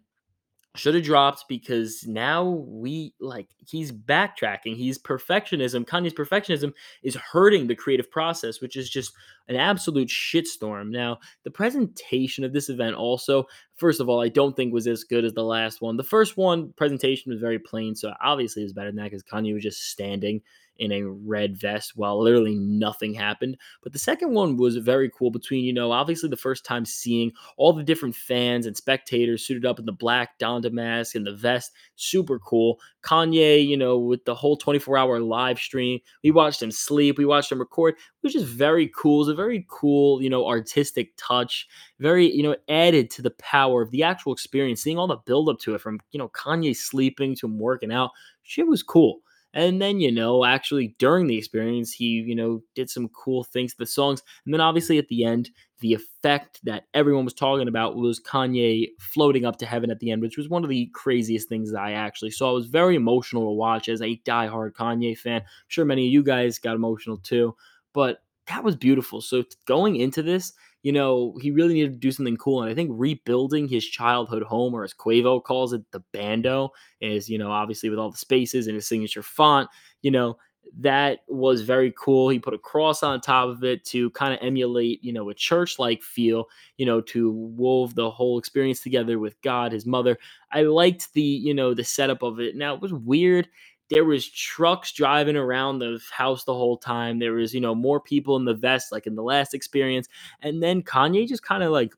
Should 0.76 0.96
have 0.96 1.06
dropped 1.06 1.46
because 1.48 2.06
now 2.06 2.44
we 2.44 3.14
like 3.22 3.48
he's 3.66 3.94
backtracking. 3.94 4.76
He's 4.76 5.00
perfectionism. 5.00 5.86
Kanye's 5.86 6.14
perfectionism 6.14 6.74
is 7.02 7.16
hurting 7.16 7.68
the 7.68 7.76
creative 7.76 8.12
process, 8.12 8.60
which 8.60 8.76
is 8.76 8.90
just 8.90 9.14
an 9.48 9.56
absolute 9.56 10.10
shitstorm. 10.10 10.90
Now, 10.90 11.20
the 11.46 11.52
presentation 11.52 12.44
of 12.44 12.52
this 12.52 12.68
event 12.68 12.98
also, 12.98 13.46
first 13.78 14.02
of 14.02 14.10
all, 14.10 14.22
I 14.22 14.28
don't 14.28 14.54
think 14.54 14.74
was 14.74 14.86
as 14.86 15.06
good 15.06 15.24
as 15.24 15.32
the 15.32 15.46
last 15.46 15.80
one. 15.80 15.96
The 15.96 16.04
first 16.04 16.36
one 16.36 16.74
presentation 16.74 17.32
was 17.32 17.40
very 17.40 17.58
plain, 17.58 17.96
so 17.96 18.12
obviously 18.22 18.62
it 18.62 18.66
was 18.66 18.74
better 18.74 18.90
than 18.90 18.98
that 18.98 19.12
because 19.12 19.24
Kanye 19.24 19.54
was 19.54 19.64
just 19.64 19.92
standing 19.92 20.42
in 20.78 20.92
a 20.92 21.04
red 21.04 21.58
vest 21.58 21.94
while 21.96 22.22
literally 22.22 22.56
nothing 22.56 23.14
happened. 23.14 23.58
But 23.82 23.94
the 23.94 24.00
second 24.00 24.34
one 24.34 24.58
was 24.58 24.78
very 24.78 25.10
cool 25.10 25.32
between, 25.32 25.64
you 25.64 25.74
know, 25.74 25.92
obviously 25.92 26.30
the 26.30 26.38
first 26.38 26.66
time 26.66 26.86
seeing 26.86 27.32
all 27.58 27.74
the 27.74 27.84
different 27.84 28.16
fans 28.16 28.66
and 28.66 28.76
spectators 28.76 29.46
suited 29.46 29.66
up 29.66 29.80
in 29.80 29.86
the 29.86 29.92
black 29.92 30.38
Donda 30.40 30.72
mask 30.72 31.16
and 31.16 31.26
the 31.26 31.36
vest. 31.36 31.72
Super 31.96 32.40
cool. 32.40 32.80
Kanye, 33.04 33.66
you 33.66 33.78
know, 33.78 33.98
with 33.98 34.26
the 34.26 34.36
whole 34.36 34.58
24 34.58 34.98
hour 34.98 35.20
live 35.20 35.60
stream. 35.60 36.00
We 36.24 36.32
watched 36.32 36.62
him 36.62 36.72
sleep. 36.72 37.18
We 37.18 37.26
watched 37.26 37.52
him 37.52 37.60
record, 37.60 37.96
It 37.96 38.24
was 38.24 38.34
just 38.34 38.48
very 38.48 38.92
cool. 38.96 39.22
It's 39.22 39.30
a 39.30 39.36
very 39.36 39.66
cool, 39.70 40.22
you 40.22 40.30
know, 40.30 40.48
artistic 40.48 41.14
touch. 41.18 41.68
Very, 42.00 42.32
you 42.32 42.44
know, 42.44 42.56
added 42.68 43.10
to 43.12 43.22
the 43.22 43.32
power 43.32 43.82
of 43.82 43.92
the 43.92 44.04
actual 44.04 44.34
experience, 44.34 44.82
seeing 44.82 44.98
all 44.98 45.08
the 45.08 45.18
build 45.18 45.50
up 45.50 45.60
to 45.60 45.76
it 45.76 45.82
from, 45.82 46.00
you 46.12 46.18
know, 46.18 46.30
Kanye 46.30 46.76
sleeping 46.76 47.36
to 47.36 47.46
him 47.46 47.60
working 47.60 47.92
out. 47.92 48.12
Shit 48.44 48.68
was 48.68 48.84
cool. 48.84 49.20
And 49.56 49.82
then, 49.82 50.02
you 50.02 50.12
know, 50.12 50.44
actually 50.44 50.96
during 51.00 51.28
the 51.28 51.38
experience, 51.38 51.94
he, 51.94 52.06
you 52.06 52.36
know, 52.36 52.62
did 52.76 52.90
some 52.90 53.08
cool 53.10 53.46
things 53.46 53.72
to 53.72 53.78
the 53.80 53.86
songs. 53.86 54.22
And 54.46 54.54
then 54.54 54.60
obviously 54.60 54.98
at 54.98 55.08
the 55.08 55.24
end, 55.24 55.50
the 55.80 55.94
effect 55.94 56.60
that 56.64 56.84
everyone 56.94 57.24
was 57.24 57.34
talking 57.34 57.70
about 57.70 57.96
was 57.96 58.20
Kanye 58.20 58.90
floating 59.00 59.46
up 59.46 59.58
to 59.60 59.66
heaven 59.66 59.90
at 59.90 60.00
the 60.00 60.12
end, 60.12 60.22
which 60.22 60.38
was 60.38 60.50
one 60.50 60.64
of 60.64 60.70
the 60.70 60.90
craziest 60.94 61.48
things 61.48 61.74
I 61.74 61.94
actually 61.94 62.32
saw. 62.32 62.52
It 62.52 62.56
was 62.56 62.68
very 62.68 62.96
emotional 62.96 63.44
to 63.44 63.52
watch 63.52 63.88
as 63.88 64.02
a 64.02 64.22
diehard 64.26 64.74
Kanye 64.74 65.18
fan. 65.18 65.42
I'm 65.42 65.48
sure 65.70 65.86
many 65.86 66.06
of 66.06 66.12
you 66.12 66.22
guys 66.22 66.60
got 66.60 66.76
emotional 66.76 67.18
too, 67.18 67.56
but 67.94 68.24
that 68.48 68.64
was 68.64 68.76
beautiful. 68.76 69.22
So 69.22 69.44
going 69.66 69.96
into 69.96 70.22
this, 70.22 70.54
you 70.86 70.92
know, 70.92 71.36
he 71.42 71.50
really 71.50 71.74
needed 71.74 71.94
to 71.94 71.98
do 71.98 72.12
something 72.12 72.38
cool. 72.38 72.62
And 72.62 72.72
I 72.72 72.76
think 72.76 72.92
rebuilding 72.94 73.68
his 73.68 73.84
childhood 73.84 74.44
home, 74.44 74.76
or 74.76 74.84
as 74.84 74.94
Quavo 74.94 75.44
calls 75.44 75.74
it, 75.74 75.82
the 75.90 76.04
bando, 76.14 76.70
is, 77.02 77.28
you 77.28 77.40
know, 77.40 77.50
obviously 77.50 77.90
with 77.90 77.98
all 77.98 78.12
the 78.12 78.18
spaces 78.20 78.68
and 78.68 78.76
his 78.76 78.88
signature 78.88 79.24
font, 79.24 79.68
you 80.04 80.12
know, 80.12 80.38
that 80.78 81.22
was 81.28 81.64
very 81.64 81.92
cool. 81.98 82.30
He 82.30 82.38
put 82.38 82.54
a 82.54 82.60
cross 82.60 83.02
on 83.02 83.20
top 83.20 83.50
of 83.50 83.64
it 83.64 83.84
to 83.86 84.12
kind 84.12 84.36
of 84.36 84.40
emulate, 84.44 85.04
you 85.04 85.12
know, 85.12 85.28
a 85.30 85.34
church 85.34 85.80
like 85.80 86.04
feel, 86.04 86.46
you 86.78 86.86
know, 86.86 87.02
to 87.02 87.32
wove 87.32 87.96
the 87.96 88.12
whole 88.12 88.38
experience 88.38 88.82
together 88.82 89.18
with 89.18 89.42
God, 89.42 89.72
his 89.72 89.88
mother. 89.88 90.20
I 90.52 90.62
liked 90.62 91.12
the, 91.14 91.22
you 91.22 91.56
know, 91.56 91.74
the 91.74 91.84
setup 91.84 92.22
of 92.22 92.40
it. 92.40 92.56
Now 92.56 92.76
it 92.76 92.82
was 92.82 92.94
weird 92.94 93.48
there 93.90 94.06
was 94.06 94.30
trucks 94.30 94.92
driving 94.92 95.36
around 95.36 95.80
the 95.80 96.00
house 96.12 96.44
the 96.44 96.54
whole 96.54 96.78
time. 96.78 97.20
There 97.20 97.34
was, 97.34 97.54
you 97.54 97.62
know, 97.62 97.76
more 97.76 98.00
people 98.00 98.36
in 98.36 98.46
the 98.46 98.54
vest 98.54 98.92
like 98.92 99.08
in 99.08 99.16
the 99.16 99.24
last 99.24 99.54
experience. 99.54 100.08
And 100.42 100.62
then 100.62 100.82
Kanye 100.82 101.28
just 101.28 101.44
kind 101.44 101.64
of 101.64 101.72
like 101.72 101.94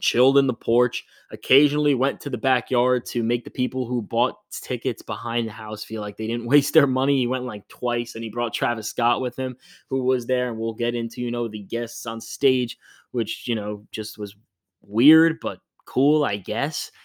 chilled 0.00 0.36
in 0.36 0.46
the 0.46 0.54
porch, 0.54 1.04
occasionally 1.30 1.94
went 1.94 2.20
to 2.20 2.30
the 2.30 2.38
backyard 2.38 3.06
to 3.06 3.22
make 3.22 3.44
the 3.44 3.50
people 3.50 3.86
who 3.86 4.02
bought 4.02 4.36
tickets 4.50 5.00
behind 5.00 5.46
the 5.46 5.52
house 5.52 5.82
feel 5.84 6.02
like 6.02 6.16
they 6.16 6.26
didn't 6.26 6.46
waste 6.48 6.74
their 6.74 6.86
money. 6.86 7.18
He 7.18 7.26
went 7.26 7.44
like 7.44 7.66
twice 7.68 8.14
and 8.14 8.22
he 8.22 8.30
brought 8.30 8.52
Travis 8.52 8.88
Scott 8.88 9.20
with 9.20 9.36
him, 9.36 9.56
who 9.88 10.04
was 10.04 10.26
there. 10.26 10.48
And 10.48 10.58
we'll 10.58 10.74
get 10.74 10.94
into, 10.94 11.20
you 11.20 11.30
know, 11.30 11.48
the 11.48 11.60
guests 11.60 12.04
on 12.06 12.20
stage, 12.20 12.78
which, 13.12 13.48
you 13.48 13.54
know, 13.54 13.86
just 13.92 14.18
was 14.18 14.36
weird, 14.82 15.38
but 15.40 15.60
cool, 15.84 16.24
I 16.24 16.36
guess. 16.36 16.90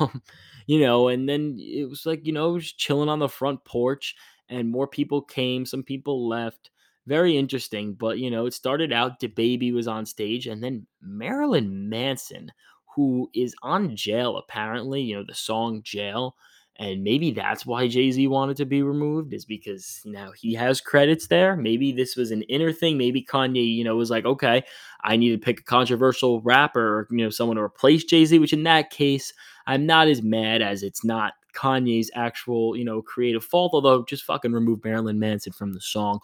Um, 0.00 0.22
You 0.68 0.80
know, 0.80 1.08
and 1.08 1.28
then 1.28 1.58
it 1.60 1.88
was 1.90 2.06
like, 2.06 2.26
you 2.26 2.32
know, 2.32 2.58
just 2.60 2.78
chilling 2.78 3.08
on 3.08 3.18
the 3.20 3.28
front 3.28 3.64
porch 3.64 4.14
and 4.48 4.70
more 4.70 4.86
people 4.86 5.22
came, 5.22 5.66
some 5.66 5.82
people 5.82 6.28
left. 6.28 6.70
Very 7.06 7.36
interesting, 7.38 7.94
but 7.94 8.18
you 8.20 8.30
know, 8.30 8.46
it 8.46 8.54
started 8.54 8.92
out 8.92 9.18
baby 9.28 9.72
was 9.72 9.88
on 9.88 10.06
stage 10.06 10.46
and 10.46 10.62
then 10.62 10.86
Marilyn 11.02 11.88
Manson, 11.88 12.52
who 12.96 13.30
is 13.34 13.54
on 13.62 13.96
jail 13.96 14.36
apparently, 14.36 15.02
you 15.02 15.16
know, 15.16 15.24
the 15.26 15.34
song 15.34 15.82
Jail, 15.82 16.36
and 16.78 17.02
maybe 17.02 17.32
that's 17.32 17.66
why 17.66 17.88
Jay-Z 17.88 18.24
wanted 18.28 18.56
to 18.58 18.64
be 18.64 18.82
removed 18.82 19.32
is 19.32 19.44
because 19.44 20.00
now 20.04 20.30
he 20.30 20.54
has 20.54 20.80
credits 20.80 21.26
there. 21.26 21.56
Maybe 21.56 21.90
this 21.90 22.14
was 22.14 22.30
an 22.30 22.42
inner 22.42 22.72
thing. 22.72 22.96
Maybe 22.96 23.24
Kanye, 23.24 23.74
you 23.74 23.82
know, 23.82 23.96
was 23.96 24.10
like, 24.10 24.24
okay, 24.24 24.62
I 25.02 25.16
need 25.16 25.30
to 25.30 25.38
pick 25.38 25.60
a 25.60 25.64
controversial 25.64 26.40
rapper 26.42 26.98
or, 27.00 27.08
you 27.10 27.18
know, 27.18 27.30
someone 27.30 27.56
to 27.56 27.62
replace 27.62 28.04
Jay-Z, 28.04 28.38
which 28.38 28.52
in 28.52 28.62
that 28.62 28.90
case, 28.90 29.32
I'm 29.66 29.86
not 29.86 30.06
as 30.06 30.22
mad 30.22 30.62
as 30.62 30.84
it's 30.84 31.04
not 31.04 31.32
Kanye's 31.52 32.12
actual, 32.14 32.76
you 32.76 32.84
know, 32.84 33.02
creative 33.02 33.44
fault. 33.44 33.72
Although 33.74 34.04
just 34.04 34.22
fucking 34.22 34.52
remove 34.52 34.84
Marilyn 34.84 35.18
Manson 35.18 35.52
from 35.52 35.72
the 35.72 35.80
song. 35.80 36.20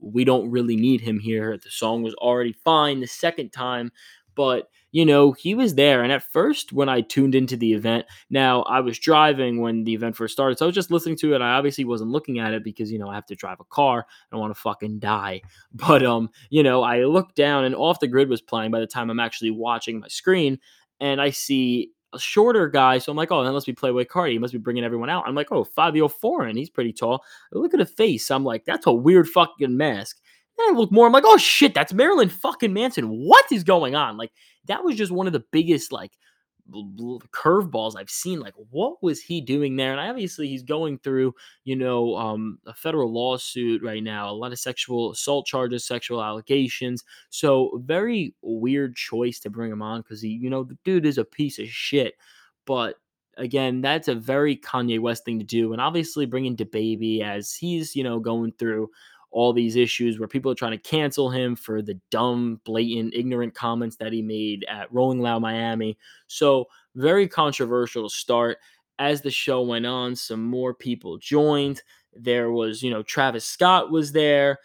We 0.00 0.24
don't 0.24 0.50
really 0.50 0.76
need 0.76 1.00
him 1.00 1.18
here. 1.18 1.58
The 1.58 1.70
song 1.70 2.02
was 2.02 2.14
already 2.14 2.52
fine 2.52 3.00
the 3.00 3.06
second 3.06 3.50
time, 3.50 3.90
but 4.34 4.70
you 4.90 5.04
know, 5.04 5.32
he 5.32 5.54
was 5.54 5.74
there. 5.74 6.02
And 6.02 6.12
at 6.12 6.30
first, 6.32 6.72
when 6.72 6.88
I 6.88 7.02
tuned 7.02 7.34
into 7.34 7.56
the 7.56 7.72
event, 7.72 8.06
now 8.30 8.62
I 8.62 8.80
was 8.80 8.98
driving 8.98 9.60
when 9.60 9.84
the 9.84 9.94
event 9.94 10.16
first 10.16 10.32
started, 10.32 10.58
so 10.58 10.64
I 10.64 10.68
was 10.68 10.74
just 10.74 10.90
listening 10.90 11.16
to 11.18 11.34
it. 11.34 11.42
I 11.42 11.52
obviously 11.52 11.84
wasn't 11.84 12.10
looking 12.10 12.38
at 12.38 12.54
it 12.54 12.64
because 12.64 12.90
you 12.90 12.98
know 12.98 13.08
I 13.08 13.14
have 13.14 13.26
to 13.26 13.34
drive 13.34 13.60
a 13.60 13.64
car. 13.64 14.06
I 14.08 14.26
don't 14.30 14.40
want 14.40 14.54
to 14.54 14.60
fucking 14.60 14.98
die. 14.98 15.42
But 15.74 16.04
um, 16.04 16.30
you 16.50 16.62
know, 16.62 16.82
I 16.82 17.04
looked 17.04 17.36
down 17.36 17.64
and 17.64 17.74
off 17.74 18.00
the 18.00 18.08
grid 18.08 18.28
was 18.28 18.40
playing 18.40 18.70
by 18.70 18.80
the 18.80 18.86
time 18.86 19.10
I'm 19.10 19.20
actually 19.20 19.50
watching 19.50 20.00
my 20.00 20.08
screen, 20.08 20.58
and 21.00 21.20
I 21.20 21.30
see 21.30 21.92
a 22.12 22.18
shorter 22.18 22.68
guy. 22.68 22.98
So 22.98 23.12
I'm 23.12 23.16
like, 23.16 23.30
oh, 23.30 23.44
that 23.44 23.52
must 23.52 23.66
be 23.66 23.74
Playboi 23.74 24.06
Carti. 24.06 24.32
He 24.32 24.38
must 24.38 24.52
be 24.52 24.58
bringing 24.58 24.84
everyone 24.84 25.10
out. 25.10 25.24
I'm 25.26 25.34
like, 25.34 25.52
oh, 25.52 25.64
Fivio 25.64 26.10
Foreign. 26.10 26.56
He's 26.56 26.70
pretty 26.70 26.92
tall. 26.92 27.22
I 27.54 27.58
look 27.58 27.74
at 27.74 27.80
the 27.80 27.86
face. 27.86 28.30
I'm 28.30 28.44
like, 28.44 28.64
that's 28.64 28.86
a 28.86 28.92
weird 28.92 29.28
fucking 29.28 29.76
mask. 29.76 30.20
And 30.58 30.76
I 30.76 30.78
look 30.78 30.90
more. 30.90 31.06
I'm 31.06 31.12
like, 31.12 31.24
oh 31.26 31.36
shit, 31.36 31.74
that's 31.74 31.92
Marilyn 31.92 32.28
fucking 32.28 32.72
Manson. 32.72 33.04
What 33.04 33.50
is 33.52 33.64
going 33.64 33.94
on? 33.94 34.16
Like, 34.16 34.32
that 34.66 34.84
was 34.84 34.96
just 34.96 35.12
one 35.12 35.26
of 35.26 35.32
the 35.32 35.44
biggest 35.52 35.92
like 35.92 36.12
curveballs 36.70 37.94
I've 37.96 38.10
seen. 38.10 38.40
Like, 38.40 38.54
what 38.70 39.02
was 39.02 39.20
he 39.20 39.40
doing 39.40 39.76
there? 39.76 39.92
And 39.92 40.00
obviously, 40.00 40.48
he's 40.48 40.62
going 40.62 40.98
through, 40.98 41.34
you 41.64 41.76
know, 41.76 42.16
um, 42.16 42.58
a 42.66 42.74
federal 42.74 43.12
lawsuit 43.12 43.82
right 43.82 44.02
now, 44.02 44.30
a 44.30 44.32
lot 44.32 44.52
of 44.52 44.58
sexual 44.58 45.12
assault 45.12 45.46
charges, 45.46 45.86
sexual 45.86 46.22
allegations. 46.22 47.04
So, 47.30 47.80
very 47.84 48.34
weird 48.42 48.96
choice 48.96 49.40
to 49.40 49.50
bring 49.50 49.72
him 49.72 49.82
on 49.82 50.02
because 50.02 50.20
he, 50.20 50.28
you 50.28 50.50
know, 50.50 50.64
the 50.64 50.76
dude 50.84 51.06
is 51.06 51.18
a 51.18 51.24
piece 51.24 51.58
of 51.58 51.68
shit. 51.68 52.14
But 52.66 52.96
again, 53.36 53.80
that's 53.80 54.08
a 54.08 54.14
very 54.14 54.56
Kanye 54.56 55.00
West 55.00 55.24
thing 55.24 55.38
to 55.38 55.44
do. 55.44 55.72
And 55.72 55.80
obviously, 55.80 56.26
bringing 56.26 56.56
baby 56.56 57.22
as 57.22 57.54
he's, 57.54 57.96
you 57.96 58.04
know, 58.04 58.20
going 58.20 58.52
through 58.58 58.90
all 59.30 59.52
these 59.52 59.76
issues 59.76 60.18
where 60.18 60.28
people 60.28 60.50
are 60.50 60.56
trying 60.56 60.72
to 60.72 60.78
cancel 60.78 61.30
him 61.30 61.54
for 61.54 61.82
the 61.82 61.98
dumb, 62.10 62.60
blatant, 62.64 63.14
ignorant 63.14 63.54
comments 63.54 63.96
that 63.96 64.12
he 64.12 64.22
made 64.22 64.64
at 64.68 64.92
Rolling 64.92 65.20
Loud 65.20 65.42
Miami. 65.42 65.98
So, 66.26 66.66
very 66.94 67.28
controversial 67.28 68.08
to 68.08 68.14
start. 68.14 68.58
As 68.98 69.22
the 69.22 69.30
show 69.30 69.62
went 69.62 69.86
on, 69.86 70.16
some 70.16 70.42
more 70.42 70.74
people 70.74 71.18
joined. 71.18 71.82
There 72.14 72.50
was, 72.50 72.82
you 72.82 72.90
know, 72.90 73.02
Travis 73.02 73.44
Scott 73.44 73.90
was 73.92 74.10
there. 74.10 74.58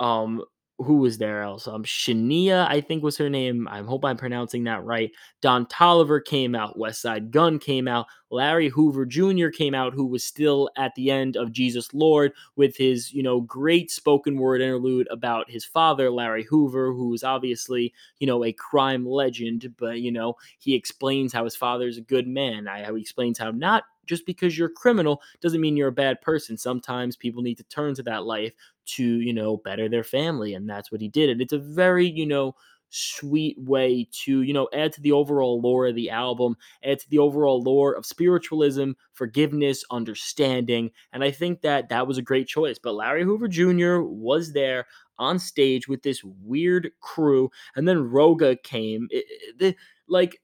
Um, 0.00 0.44
who 0.78 0.96
was 0.96 1.18
there 1.18 1.42
else? 1.42 1.68
Um, 1.68 1.84
Shania, 1.84 2.66
I 2.68 2.80
think 2.80 3.02
was 3.02 3.18
her 3.18 3.28
name. 3.28 3.68
I 3.68 3.82
hope 3.82 4.04
I'm 4.04 4.16
pronouncing 4.16 4.64
that 4.64 4.84
right. 4.84 5.10
Don 5.42 5.66
Toliver 5.66 6.24
came 6.24 6.54
out. 6.54 6.78
Westside 6.78 7.30
Gunn 7.30 7.58
came 7.58 7.86
out. 7.86 8.06
Larry 8.30 8.68
Hoover 8.68 9.04
Jr. 9.04 9.48
came 9.48 9.74
out, 9.74 9.92
who 9.92 10.06
was 10.06 10.24
still 10.24 10.70
at 10.76 10.94
the 10.94 11.10
end 11.10 11.36
of 11.36 11.52
Jesus 11.52 11.92
Lord 11.92 12.32
with 12.56 12.76
his, 12.76 13.12
you 13.12 13.22
know, 13.22 13.40
great 13.40 13.90
spoken 13.90 14.38
word 14.38 14.60
interlude 14.60 15.08
about 15.10 15.50
his 15.50 15.64
father, 15.64 16.10
Larry 16.10 16.44
Hoover, 16.44 16.92
who 16.92 17.08
was 17.08 17.24
obviously, 17.24 17.92
you 18.18 18.26
know, 18.26 18.44
a 18.44 18.52
crime 18.52 19.06
legend. 19.06 19.74
But 19.76 20.00
you 20.00 20.12
know, 20.12 20.36
he 20.58 20.74
explains 20.74 21.32
how 21.32 21.44
his 21.44 21.56
father 21.56 21.88
is 21.88 21.98
a 21.98 22.02
good 22.02 22.26
man. 22.26 22.68
I, 22.68 22.84
how 22.84 22.94
he 22.94 23.02
explains 23.02 23.38
how 23.38 23.50
not 23.50 23.84
just 24.06 24.26
because 24.26 24.58
you're 24.58 24.68
a 24.68 24.72
criminal 24.72 25.22
doesn't 25.40 25.60
mean 25.60 25.76
you're 25.76 25.88
a 25.88 25.92
bad 25.92 26.20
person. 26.20 26.56
Sometimes 26.56 27.16
people 27.16 27.42
need 27.42 27.56
to 27.58 27.64
turn 27.64 27.94
to 27.94 28.02
that 28.02 28.24
life 28.24 28.52
to, 28.86 29.04
you 29.04 29.32
know, 29.32 29.58
better 29.58 29.88
their 29.88 30.02
family. 30.02 30.54
And 30.54 30.68
that's 30.68 30.90
what 30.90 31.00
he 31.00 31.08
did. 31.08 31.30
And 31.30 31.40
it's 31.40 31.52
a 31.52 31.58
very, 31.58 32.08
you 32.08 32.26
know, 32.26 32.56
sweet 32.90 33.56
way 33.58 34.06
to 34.10 34.42
you 34.42 34.52
know 34.52 34.68
add 34.72 34.92
to 34.92 35.00
the 35.00 35.12
overall 35.12 35.60
lore 35.60 35.86
of 35.86 35.94
the 35.94 36.10
album 36.10 36.56
add 36.84 36.98
to 36.98 37.08
the 37.08 37.18
overall 37.18 37.62
lore 37.62 37.94
of 37.94 38.04
spiritualism 38.04 38.90
forgiveness 39.12 39.84
understanding 39.90 40.90
and 41.12 41.22
i 41.22 41.30
think 41.30 41.60
that 41.60 41.88
that 41.88 42.06
was 42.06 42.18
a 42.18 42.22
great 42.22 42.48
choice 42.48 42.78
but 42.78 42.94
larry 42.94 43.24
hoover 43.24 43.48
jr 43.48 44.00
was 44.00 44.52
there 44.52 44.86
on 45.18 45.38
stage 45.38 45.86
with 45.86 46.02
this 46.02 46.22
weird 46.24 46.90
crew 47.00 47.50
and 47.76 47.86
then 47.86 47.98
Rooga 47.98 48.60
came 48.62 49.06
it, 49.10 49.26
it, 49.60 49.76
like 50.08 50.40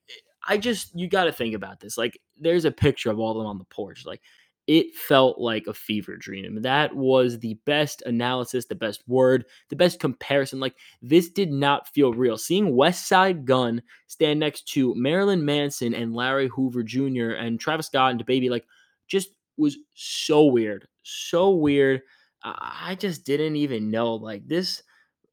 I 0.47 0.59
just 0.59 0.95
you 0.95 1.09
got 1.09 1.25
to 1.25 1.33
think 1.33 1.55
about 1.55 1.81
this. 1.81 1.99
Like, 1.99 2.21
there's 2.39 2.65
a 2.65 2.71
picture 2.71 3.11
of 3.11 3.19
all 3.19 3.33
of 3.33 3.39
them 3.39 3.47
on 3.47 3.59
the 3.59 3.65
porch. 3.65 4.07
Like, 4.07 4.23
it 4.67 4.95
felt 4.95 5.39
like 5.39 5.67
a 5.67 5.75
fever 5.75 6.17
dream. 6.17 6.57
And 6.57 6.65
that 6.65 6.95
was 6.95 7.39
the 7.39 7.55
best 7.67 8.03
analysis, 8.05 8.67
the 8.67 8.75
best 8.75 9.03
word, 9.07 9.45
the 9.69 9.77
best 9.77 10.01
comparison. 10.01 10.59
Like, 10.59 10.75
this 11.01 11.29
did 11.29 11.53
not 11.53 11.89
feel 11.89 12.13
real. 12.13 12.37
Seeing 12.37 12.75
Westside 12.75 13.45
Gunn 13.45 13.83
stand 14.09 14.41
next 14.41 14.69
to 14.73 14.95
Marilyn 14.97 15.45
Manson 15.45 15.95
and 15.95 16.15
Larry 16.15 16.49
Hoover 16.49 16.83
Jr. 16.83 17.31
and 17.31 17.61
Travis 17.61 17.87
Scott 17.87 18.11
and 18.11 18.27
Baby, 18.27 18.51
like, 18.51 18.67
just 19.07 19.31
was 19.57 19.79
so 19.95 20.47
weird. 20.47 20.89
So 21.03 21.51
weird. 21.51 22.03
I 22.43 22.97
just 22.99 23.25
didn't 23.25 23.57
even 23.57 23.91
know. 23.91 24.15
Like, 24.15 24.47
this 24.47 24.83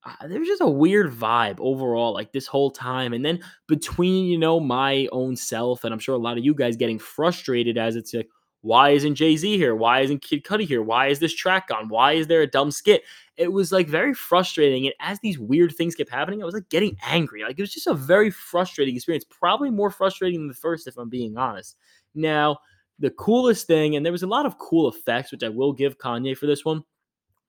uh, 0.05 0.27
there 0.27 0.39
was 0.39 0.49
just 0.49 0.61
a 0.61 0.67
weird 0.67 1.11
vibe 1.11 1.57
overall, 1.59 2.13
like 2.13 2.31
this 2.33 2.47
whole 2.47 2.71
time. 2.71 3.13
And 3.13 3.23
then 3.23 3.39
between, 3.67 4.25
you 4.25 4.37
know, 4.37 4.59
my 4.59 5.07
own 5.11 5.35
self, 5.35 5.83
and 5.83 5.93
I'm 5.93 5.99
sure 5.99 6.15
a 6.15 6.19
lot 6.19 6.37
of 6.37 6.43
you 6.43 6.53
guys 6.53 6.75
getting 6.75 6.99
frustrated 6.99 7.77
as 7.77 7.95
it's 7.95 8.13
like, 8.13 8.27
why 8.63 8.91
isn't 8.91 9.15
Jay 9.15 9.35
Z 9.35 9.57
here? 9.57 9.75
Why 9.75 9.99
isn't 9.99 10.21
Kid 10.21 10.45
Cudi 10.45 10.65
here? 10.65 10.81
Why 10.81 11.07
is 11.07 11.19
this 11.19 11.35
track 11.35 11.67
on? 11.69 11.89
Why 11.89 12.13
is 12.13 12.27
there 12.27 12.41
a 12.41 12.47
dumb 12.47 12.71
skit? 12.71 13.03
It 13.35 13.51
was 13.51 13.73
like 13.73 13.89
very 13.89 14.13
frustrating. 14.13 14.85
And 14.85 14.95
as 15.01 15.19
these 15.19 15.37
weird 15.37 15.75
things 15.75 15.95
kept 15.95 16.09
happening, 16.09 16.41
I 16.41 16.45
was 16.45 16.53
like 16.53 16.69
getting 16.69 16.95
angry. 17.05 17.43
Like 17.43 17.59
it 17.59 17.61
was 17.61 17.73
just 17.73 17.87
a 17.87 17.93
very 17.93 18.31
frustrating 18.31 18.95
experience, 18.95 19.25
probably 19.29 19.69
more 19.69 19.91
frustrating 19.91 20.39
than 20.39 20.47
the 20.47 20.53
first, 20.53 20.87
if 20.87 20.97
I'm 20.97 21.09
being 21.09 21.37
honest. 21.37 21.75
Now, 22.15 22.57
the 22.99 23.09
coolest 23.09 23.67
thing, 23.67 23.97
and 23.97 24.05
there 24.05 24.13
was 24.13 24.23
a 24.23 24.27
lot 24.27 24.45
of 24.45 24.57
cool 24.59 24.87
effects, 24.87 25.33
which 25.33 25.43
I 25.43 25.49
will 25.49 25.73
give 25.73 25.97
Kanye 25.97 26.37
for 26.37 26.45
this 26.45 26.63
one 26.63 26.83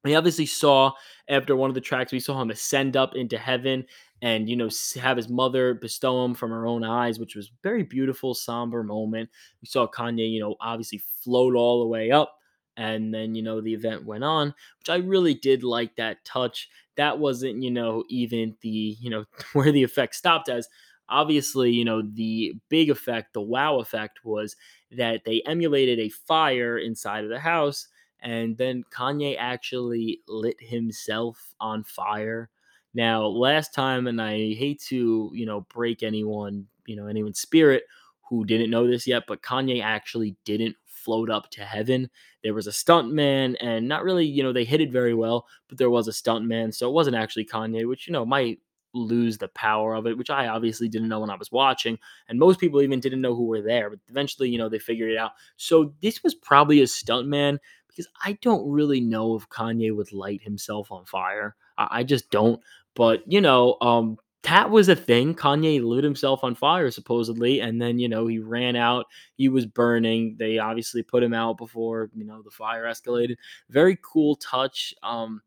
we 0.04 0.14
obviously 0.14 0.46
saw 0.46 0.92
after 1.28 1.56
one 1.56 1.70
of 1.70 1.74
the 1.74 1.80
tracks, 1.80 2.12
we 2.12 2.20
saw 2.20 2.40
him 2.40 2.50
ascend 2.50 2.96
up 2.96 3.16
into 3.16 3.38
heaven 3.38 3.84
and, 4.22 4.48
you 4.48 4.56
know, 4.56 4.68
have 5.00 5.16
his 5.16 5.28
mother 5.28 5.74
bestow 5.74 6.24
him 6.24 6.34
from 6.34 6.50
her 6.50 6.66
own 6.66 6.84
eyes, 6.84 7.18
which 7.18 7.34
was 7.34 7.50
very 7.62 7.82
beautiful, 7.82 8.34
somber 8.34 8.82
moment. 8.82 9.30
We 9.60 9.66
saw 9.66 9.86
Kanye, 9.86 10.30
you 10.30 10.40
know, 10.40 10.56
obviously 10.60 10.98
float 10.98 11.54
all 11.54 11.80
the 11.80 11.88
way 11.88 12.10
up. 12.10 12.38
And 12.76 13.14
then, 13.14 13.34
you 13.34 13.42
know, 13.42 13.60
the 13.60 13.72
event 13.72 14.04
went 14.04 14.24
on, 14.24 14.48
which 14.78 14.90
I 14.90 14.96
really 14.96 15.34
did 15.34 15.62
like 15.62 15.94
that 15.96 16.24
touch. 16.24 16.68
That 16.96 17.18
wasn't, 17.18 17.62
you 17.62 17.70
know, 17.70 18.04
even 18.08 18.56
the, 18.62 18.96
you 19.00 19.10
know, 19.10 19.24
where 19.52 19.72
the 19.72 19.82
effect 19.82 20.14
stopped 20.16 20.48
as 20.48 20.68
obviously, 21.08 21.70
you 21.70 21.84
know, 21.84 22.02
the 22.02 22.54
big 22.68 22.90
effect, 22.90 23.32
the 23.34 23.40
wow 23.40 23.78
effect 23.78 24.24
was 24.24 24.56
that 24.90 25.22
they 25.24 25.42
emulated 25.46 25.98
a 25.98 26.08
fire 26.08 26.78
inside 26.78 27.24
of 27.24 27.30
the 27.30 27.38
house 27.38 27.88
and 28.24 28.56
then 28.56 28.84
Kanye 28.90 29.37
actually 29.38 30.20
lit 30.26 30.56
himself 30.58 31.54
on 31.60 31.84
fire. 31.84 32.48
Now, 32.94 33.26
last 33.26 33.74
time, 33.74 34.06
and 34.06 34.20
I 34.20 34.54
hate 34.54 34.80
to, 34.88 35.30
you 35.34 35.46
know, 35.46 35.60
break 35.62 36.02
anyone, 36.02 36.66
you 36.87 36.96
know, 36.96 37.06
anyone's 37.06 37.40
spirit 37.40 37.84
who 38.28 38.46
didn't 38.46 38.70
know 38.70 38.87
this 38.87 39.06
yet, 39.06 39.24
but 39.28 39.42
Kanye 39.42 39.82
actually 39.82 40.37
didn't 40.44 40.74
float 40.87 41.28
up 41.28 41.50
to 41.50 41.64
heaven. 41.64 42.08
There 42.42 42.54
was 42.54 42.66
a 42.66 42.70
stuntman, 42.70 43.56
and 43.60 43.87
not 43.87 44.04
really, 44.04 44.24
you 44.24 44.42
know, 44.42 44.52
they 44.52 44.64
hit 44.64 44.80
it 44.80 44.90
very 44.90 45.12
well, 45.12 45.46
but 45.68 45.76
there 45.76 45.90
was 45.90 46.08
a 46.08 46.12
stuntman, 46.12 46.74
so 46.74 46.88
it 46.88 46.94
wasn't 46.94 47.16
actually 47.16 47.44
Kanye, 47.44 47.87
which, 47.87 48.06
you 48.06 48.12
know, 48.12 48.24
might 48.24 48.58
lose 48.94 49.37
the 49.37 49.48
power 49.48 49.94
of 49.94 50.06
it, 50.06 50.16
which 50.16 50.30
I 50.30 50.46
obviously 50.46 50.88
didn't 50.88 51.08
know 51.08 51.20
when 51.20 51.30
I 51.30 51.37
was 51.37 51.52
watching. 51.52 51.98
And 52.28 52.38
most 52.38 52.60
people 52.60 52.80
even 52.80 53.00
didn't 53.00 53.20
know 53.20 53.34
who 53.34 53.46
were 53.46 53.60
there, 53.60 53.90
but 53.90 53.98
eventually, 54.08 54.48
you 54.48 54.56
know, 54.56 54.68
they 54.68 54.78
figured 54.78 55.10
it 55.10 55.18
out. 55.18 55.32
So 55.56 55.92
this 56.00 56.22
was 56.22 56.34
probably 56.34 56.80
a 56.80 56.84
stuntman 56.84 57.58
because 57.94 58.11
I 58.24 58.38
don't 58.42 58.68
really 58.70 59.00
know 59.00 59.37
if 59.37 59.48
Kanye 59.48 59.94
would 59.94 60.12
light 60.12 60.42
himself 60.42 60.90
on 60.90 61.04
fire. 61.04 61.57
I, 61.78 61.88
I 61.90 62.02
just 62.02 62.30
don't. 62.30 62.61
But 62.94 63.22
you 63.30 63.40
know, 63.40 63.76
um, 63.80 64.18
that 64.42 64.70
was 64.70 64.88
a 64.88 64.96
thing. 64.96 65.35
Kanye 65.35 65.83
lit 65.83 66.04
himself 66.04 66.44
on 66.44 66.54
fire 66.54 66.90
supposedly, 66.90 67.61
and 67.61 67.80
then 67.80 67.98
you 67.98 68.09
know 68.09 68.26
he 68.26 68.38
ran 68.38 68.76
out. 68.76 69.07
He 69.37 69.48
was 69.48 69.66
burning. 69.66 70.37
They 70.38 70.59
obviously 70.59 71.02
put 71.02 71.22
him 71.22 71.35
out 71.35 71.57
before 71.59 72.11
you 72.14 72.24
know 72.24 72.42
the 72.42 72.50
fire 72.50 72.85
escalated. 72.85 73.37
Very 73.70 73.98
cool 74.02 74.37
touch. 74.37 74.94
Um, 75.02 75.42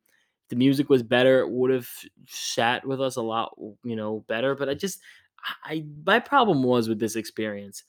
the 0.50 0.56
music 0.56 0.90
was 0.90 1.04
better. 1.04 1.42
It 1.42 1.50
would 1.50 1.72
have 1.72 1.90
sat 2.28 2.88
with 2.88 3.02
us 3.02 3.18
a 3.18 3.22
lot, 3.22 3.54
you 3.84 3.96
know, 3.98 4.24
better. 4.28 4.56
But 4.56 4.70
I 4.70 4.76
just, 4.76 5.02
I 5.64 5.86
my 6.06 6.20
problem 6.20 6.64
was 6.64 6.88
with 6.88 7.00
this 7.00 7.18
experience 7.18 7.84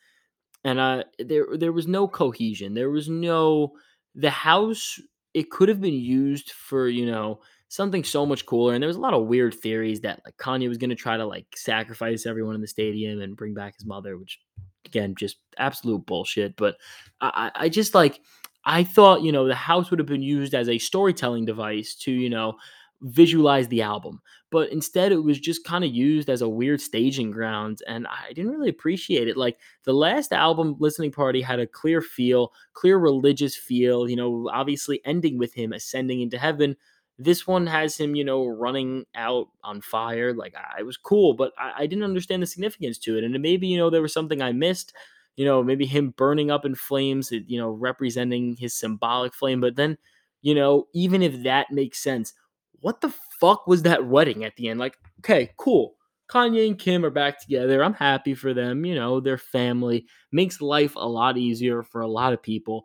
and 0.64 0.78
uh, 0.78 1.04
there 1.18 1.46
there 1.56 1.72
was 1.72 1.86
no 1.86 2.08
cohesion. 2.08 2.74
There 2.74 2.90
was 2.90 3.08
no 3.08 3.72
the 4.18 4.30
house. 4.30 5.00
It 5.32 5.50
could 5.50 5.68
have 5.68 5.80
been 5.80 5.94
used 5.94 6.52
for 6.52 6.88
you 6.88 7.06
know 7.06 7.40
something 7.68 8.02
so 8.02 8.26
much 8.26 8.46
cooler. 8.46 8.74
And 8.74 8.82
there 8.82 8.88
was 8.88 8.96
a 8.96 9.00
lot 9.00 9.14
of 9.14 9.26
weird 9.26 9.54
theories 9.54 10.00
that 10.00 10.20
like 10.24 10.36
Kanye 10.36 10.68
was 10.68 10.78
going 10.78 10.90
to 10.90 10.96
try 10.96 11.16
to 11.16 11.24
like 11.24 11.46
sacrifice 11.54 12.26
everyone 12.26 12.54
in 12.54 12.60
the 12.60 12.66
stadium 12.66 13.20
and 13.20 13.36
bring 13.36 13.54
back 13.54 13.74
his 13.76 13.86
mother, 13.86 14.18
which 14.18 14.38
again 14.84 15.14
just 15.16 15.36
absolute 15.58 16.04
bullshit. 16.04 16.56
But 16.56 16.76
I, 17.20 17.50
I 17.54 17.68
just 17.68 17.94
like 17.94 18.20
I 18.64 18.84
thought 18.84 19.22
you 19.22 19.32
know 19.32 19.46
the 19.46 19.54
house 19.54 19.90
would 19.90 20.00
have 20.00 20.08
been 20.08 20.22
used 20.22 20.54
as 20.54 20.68
a 20.68 20.78
storytelling 20.78 21.44
device 21.44 21.94
to 21.96 22.12
you 22.12 22.30
know 22.30 22.56
visualize 23.02 23.68
the 23.68 23.80
album 23.80 24.20
but 24.50 24.70
instead 24.72 25.12
it 25.12 25.22
was 25.22 25.38
just 25.38 25.62
kind 25.64 25.84
of 25.84 25.90
used 25.94 26.28
as 26.28 26.42
a 26.42 26.48
weird 26.48 26.80
staging 26.80 27.30
ground 27.30 27.80
and 27.86 28.08
i 28.08 28.32
didn't 28.32 28.50
really 28.50 28.68
appreciate 28.70 29.28
it 29.28 29.36
like 29.36 29.56
the 29.84 29.92
last 29.92 30.32
album 30.32 30.74
listening 30.80 31.12
party 31.12 31.40
had 31.40 31.60
a 31.60 31.66
clear 31.66 32.00
feel 32.02 32.52
clear 32.72 32.98
religious 32.98 33.54
feel 33.54 34.08
you 34.08 34.16
know 34.16 34.48
obviously 34.52 35.00
ending 35.04 35.38
with 35.38 35.54
him 35.54 35.72
ascending 35.72 36.20
into 36.20 36.38
heaven. 36.38 36.76
This 37.20 37.46
one 37.48 37.66
has 37.66 37.96
him 37.96 38.14
you 38.14 38.24
know 38.24 38.46
running 38.46 39.04
out 39.14 39.48
on 39.64 39.80
fire 39.80 40.32
like 40.32 40.54
i 40.76 40.82
was 40.82 40.96
cool 40.96 41.34
but 41.34 41.52
I, 41.58 41.72
I 41.82 41.86
didn't 41.86 42.04
understand 42.04 42.42
the 42.42 42.46
significance 42.46 42.96
to 42.98 43.18
it 43.18 43.24
and 43.24 43.40
maybe 43.42 43.66
you 43.66 43.76
know 43.76 43.90
there 43.90 44.02
was 44.02 44.12
something 44.12 44.40
i 44.40 44.52
missed 44.52 44.92
you 45.36 45.44
know 45.44 45.62
maybe 45.62 45.84
him 45.86 46.10
burning 46.16 46.50
up 46.50 46.64
in 46.64 46.74
flames 46.76 47.30
you 47.32 47.58
know 47.58 47.70
representing 47.70 48.56
his 48.56 48.72
symbolic 48.74 49.34
flame 49.34 49.60
but 49.60 49.74
then 49.74 49.98
you 50.42 50.54
know 50.54 50.86
even 50.94 51.22
if 51.22 51.42
that 51.42 51.72
makes 51.72 51.98
sense 51.98 52.34
what 52.80 53.00
the 53.00 53.12
fuck 53.40 53.66
was 53.66 53.82
that 53.82 54.06
wedding 54.06 54.44
at 54.44 54.56
the 54.56 54.68
end? 54.68 54.80
Like, 54.80 54.96
okay, 55.20 55.50
cool. 55.56 55.94
Kanye 56.30 56.66
and 56.66 56.78
Kim 56.78 57.04
are 57.04 57.10
back 57.10 57.40
together. 57.40 57.82
I'm 57.82 57.94
happy 57.94 58.34
for 58.34 58.52
them. 58.52 58.84
You 58.84 58.94
know, 58.94 59.18
their 59.20 59.38
family 59.38 60.06
makes 60.30 60.60
life 60.60 60.94
a 60.94 61.08
lot 61.08 61.38
easier 61.38 61.82
for 61.82 62.02
a 62.02 62.08
lot 62.08 62.32
of 62.32 62.42
people. 62.42 62.84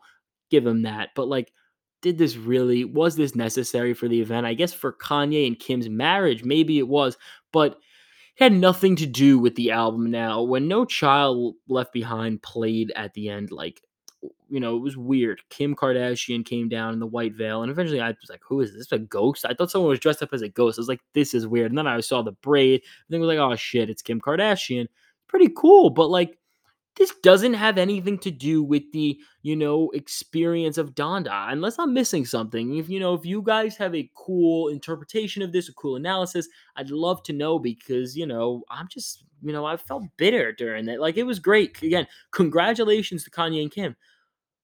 Give 0.49 0.63
them 0.63 0.83
that. 0.83 1.09
But 1.15 1.27
like, 1.27 1.51
did 2.01 2.17
this 2.17 2.37
really, 2.37 2.85
was 2.85 3.15
this 3.15 3.35
necessary 3.35 3.93
for 3.93 4.07
the 4.07 4.21
event? 4.21 4.45
I 4.45 4.53
guess 4.53 4.73
for 4.73 4.93
Kanye 4.93 5.47
and 5.47 5.59
Kim's 5.59 5.89
marriage, 5.89 6.43
maybe 6.43 6.79
it 6.79 6.87
was, 6.87 7.17
but 7.51 7.73
it 8.37 8.43
had 8.43 8.53
nothing 8.53 8.95
to 8.97 9.05
do 9.05 9.37
with 9.39 9.55
the 9.55 9.71
album 9.71 10.09
now. 10.09 10.41
When 10.41 10.67
No 10.67 10.85
Child 10.85 11.55
Left 11.67 11.93
Behind 11.93 12.41
played 12.41 12.91
at 12.95 13.13
the 13.13 13.29
end, 13.29 13.51
like, 13.51 13.81
you 14.49 14.59
know, 14.59 14.75
it 14.75 14.79
was 14.81 14.97
weird. 14.97 15.41
Kim 15.49 15.75
Kardashian 15.75 16.45
came 16.45 16.69
down 16.69 16.93
in 16.93 16.99
the 16.99 17.07
white 17.07 17.33
veil, 17.33 17.63
and 17.63 17.71
eventually 17.71 18.01
I 18.01 18.09
was 18.09 18.29
like, 18.29 18.41
"Who 18.47 18.61
is 18.61 18.73
this? 18.73 18.91
A 18.91 18.99
ghost?" 18.99 19.45
I 19.45 19.53
thought 19.53 19.71
someone 19.71 19.89
was 19.89 19.99
dressed 19.99 20.21
up 20.23 20.33
as 20.33 20.41
a 20.41 20.49
ghost. 20.49 20.77
I 20.77 20.81
was 20.81 20.87
like, 20.89 21.01
"This 21.13 21.33
is 21.33 21.47
weird." 21.47 21.71
And 21.71 21.77
then 21.77 21.87
I 21.87 21.99
saw 22.01 22.21
the 22.21 22.31
braid, 22.33 22.81
and 22.81 23.05
then 23.09 23.19
I 23.19 23.25
was 23.25 23.27
like, 23.27 23.39
"Oh 23.39 23.55
shit, 23.55 23.89
it's 23.89 24.01
Kim 24.01 24.21
Kardashian." 24.21 24.87
Pretty 25.27 25.49
cool, 25.55 25.89
but 25.89 26.09
like, 26.09 26.37
this 26.95 27.13
doesn't 27.23 27.55
have 27.55 27.77
anything 27.77 28.19
to 28.19 28.31
do 28.31 28.63
with 28.63 28.83
the 28.91 29.19
you 29.41 29.55
know 29.55 29.89
experience 29.91 30.77
of 30.77 30.93
Donda, 30.95 31.51
unless 31.51 31.79
I'm 31.79 31.93
missing 31.93 32.25
something. 32.25 32.77
If 32.77 32.89
you 32.89 32.99
know, 32.99 33.13
if 33.13 33.25
you 33.25 33.41
guys 33.41 33.75
have 33.77 33.95
a 33.95 34.09
cool 34.15 34.67
interpretation 34.69 35.41
of 35.41 35.51
this, 35.51 35.69
a 35.69 35.73
cool 35.73 35.95
analysis, 35.95 36.47
I'd 36.75 36.91
love 36.91 37.23
to 37.23 37.33
know 37.33 37.59
because 37.59 38.15
you 38.15 38.27
know 38.27 38.63
I'm 38.69 38.87
just 38.89 39.23
you 39.41 39.53
know 39.53 39.65
I 39.65 39.77
felt 39.77 40.03
bitter 40.17 40.51
during 40.51 40.85
that. 40.85 40.99
Like 41.01 41.17
it 41.17 41.23
was 41.23 41.39
great. 41.39 41.81
Again, 41.81 42.07
congratulations 42.31 43.23
to 43.23 43.31
Kanye 43.31 43.61
and 43.61 43.71
Kim 43.71 43.95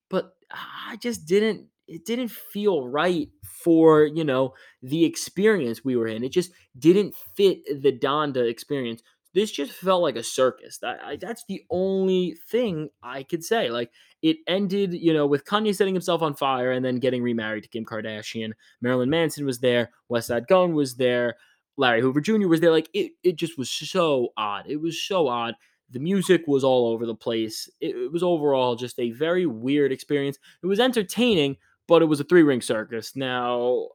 but 0.09 0.35
I 0.51 0.97
just 0.97 1.25
didn't 1.25 1.67
it 1.87 2.05
didn't 2.05 2.29
feel 2.29 2.87
right 2.87 3.29
for, 3.43 4.05
you 4.05 4.23
know, 4.23 4.53
the 4.83 5.03
experience 5.05 5.83
we 5.83 5.95
were 5.95 6.07
in. 6.07 6.23
It 6.23 6.31
just 6.31 6.51
didn't 6.77 7.15
fit 7.35 7.63
the 7.81 7.91
Donda 7.91 8.47
experience. 8.47 9.01
This 9.33 9.51
just 9.51 9.73
felt 9.73 10.01
like 10.01 10.15
a 10.15 10.23
circus. 10.23 10.79
I, 10.83 11.17
that's 11.21 11.45
the 11.47 11.63
only 11.69 12.37
thing 12.47 12.89
I 13.03 13.23
could 13.23 13.43
say. 13.43 13.69
Like 13.69 13.91
it 14.21 14.37
ended, 14.47 14.93
you 14.93 15.13
know, 15.13 15.27
with 15.27 15.45
Kanye 15.45 15.75
setting 15.75 15.93
himself 15.93 16.21
on 16.21 16.33
fire 16.33 16.71
and 16.71 16.83
then 16.83 16.97
getting 16.97 17.21
remarried 17.21 17.63
to 17.63 17.69
Kim 17.69 17.85
Kardashian. 17.85 18.53
Marilyn 18.81 19.09
Manson 19.09 19.45
was 19.45 19.59
there. 19.59 19.91
Westside 20.11 20.47
Gunn 20.47 20.73
was 20.73 20.95
there. 20.95 21.35
Larry 21.77 22.01
Hoover 22.01 22.21
Jr. 22.21 22.47
was 22.47 22.59
there. 22.59 22.71
Like 22.71 22.89
it, 22.93 23.11
it 23.23 23.35
just 23.35 23.57
was 23.57 23.69
so 23.69 24.29
odd. 24.35 24.65
It 24.67 24.81
was 24.81 25.01
so 25.01 25.27
odd. 25.27 25.55
The 25.91 25.99
music 25.99 26.43
was 26.47 26.63
all 26.63 26.87
over 26.87 27.05
the 27.05 27.15
place. 27.15 27.69
It, 27.79 27.95
it 27.95 28.11
was 28.11 28.23
overall 28.23 28.75
just 28.75 28.99
a 28.99 29.11
very 29.11 29.45
weird 29.45 29.91
experience. 29.91 30.37
It 30.61 30.67
was 30.67 30.79
entertaining, 30.79 31.57
but 31.87 32.01
it 32.01 32.05
was 32.05 32.19
a 32.19 32.23
three 32.23 32.43
ring 32.43 32.61
circus. 32.61 33.15
Now, 33.15 33.87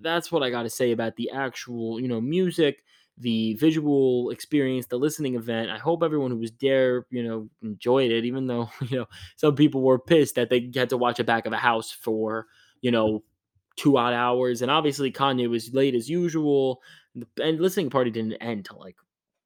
that's 0.00 0.30
what 0.30 0.42
I 0.42 0.50
got 0.50 0.62
to 0.62 0.70
say 0.70 0.92
about 0.92 1.16
the 1.16 1.30
actual, 1.30 2.00
you 2.00 2.08
know, 2.08 2.20
music, 2.20 2.82
the 3.18 3.54
visual 3.54 4.30
experience, 4.30 4.86
the 4.86 4.98
listening 4.98 5.36
event. 5.36 5.70
I 5.70 5.78
hope 5.78 6.02
everyone 6.02 6.30
who 6.30 6.38
was 6.38 6.52
there, 6.60 7.06
you 7.10 7.22
know, 7.22 7.48
enjoyed 7.62 8.10
it, 8.10 8.24
even 8.24 8.46
though, 8.46 8.70
you 8.88 8.98
know, 8.98 9.06
some 9.36 9.54
people 9.54 9.82
were 9.82 9.98
pissed 9.98 10.34
that 10.34 10.50
they 10.50 10.70
had 10.74 10.90
to 10.90 10.96
watch 10.96 11.20
a 11.20 11.24
back 11.24 11.46
of 11.46 11.52
a 11.52 11.58
house 11.58 11.90
for, 11.90 12.46
you 12.80 12.90
know, 12.90 13.22
two 13.76 13.96
odd 13.96 14.14
hours. 14.14 14.62
And 14.62 14.70
obviously, 14.70 15.12
Kanye 15.12 15.48
was 15.48 15.72
late 15.72 15.94
as 15.94 16.08
usual. 16.08 16.80
And 17.40 17.60
listening 17.60 17.90
party 17.90 18.10
didn't 18.10 18.34
end 18.34 18.64
till 18.64 18.80
like 18.80 18.96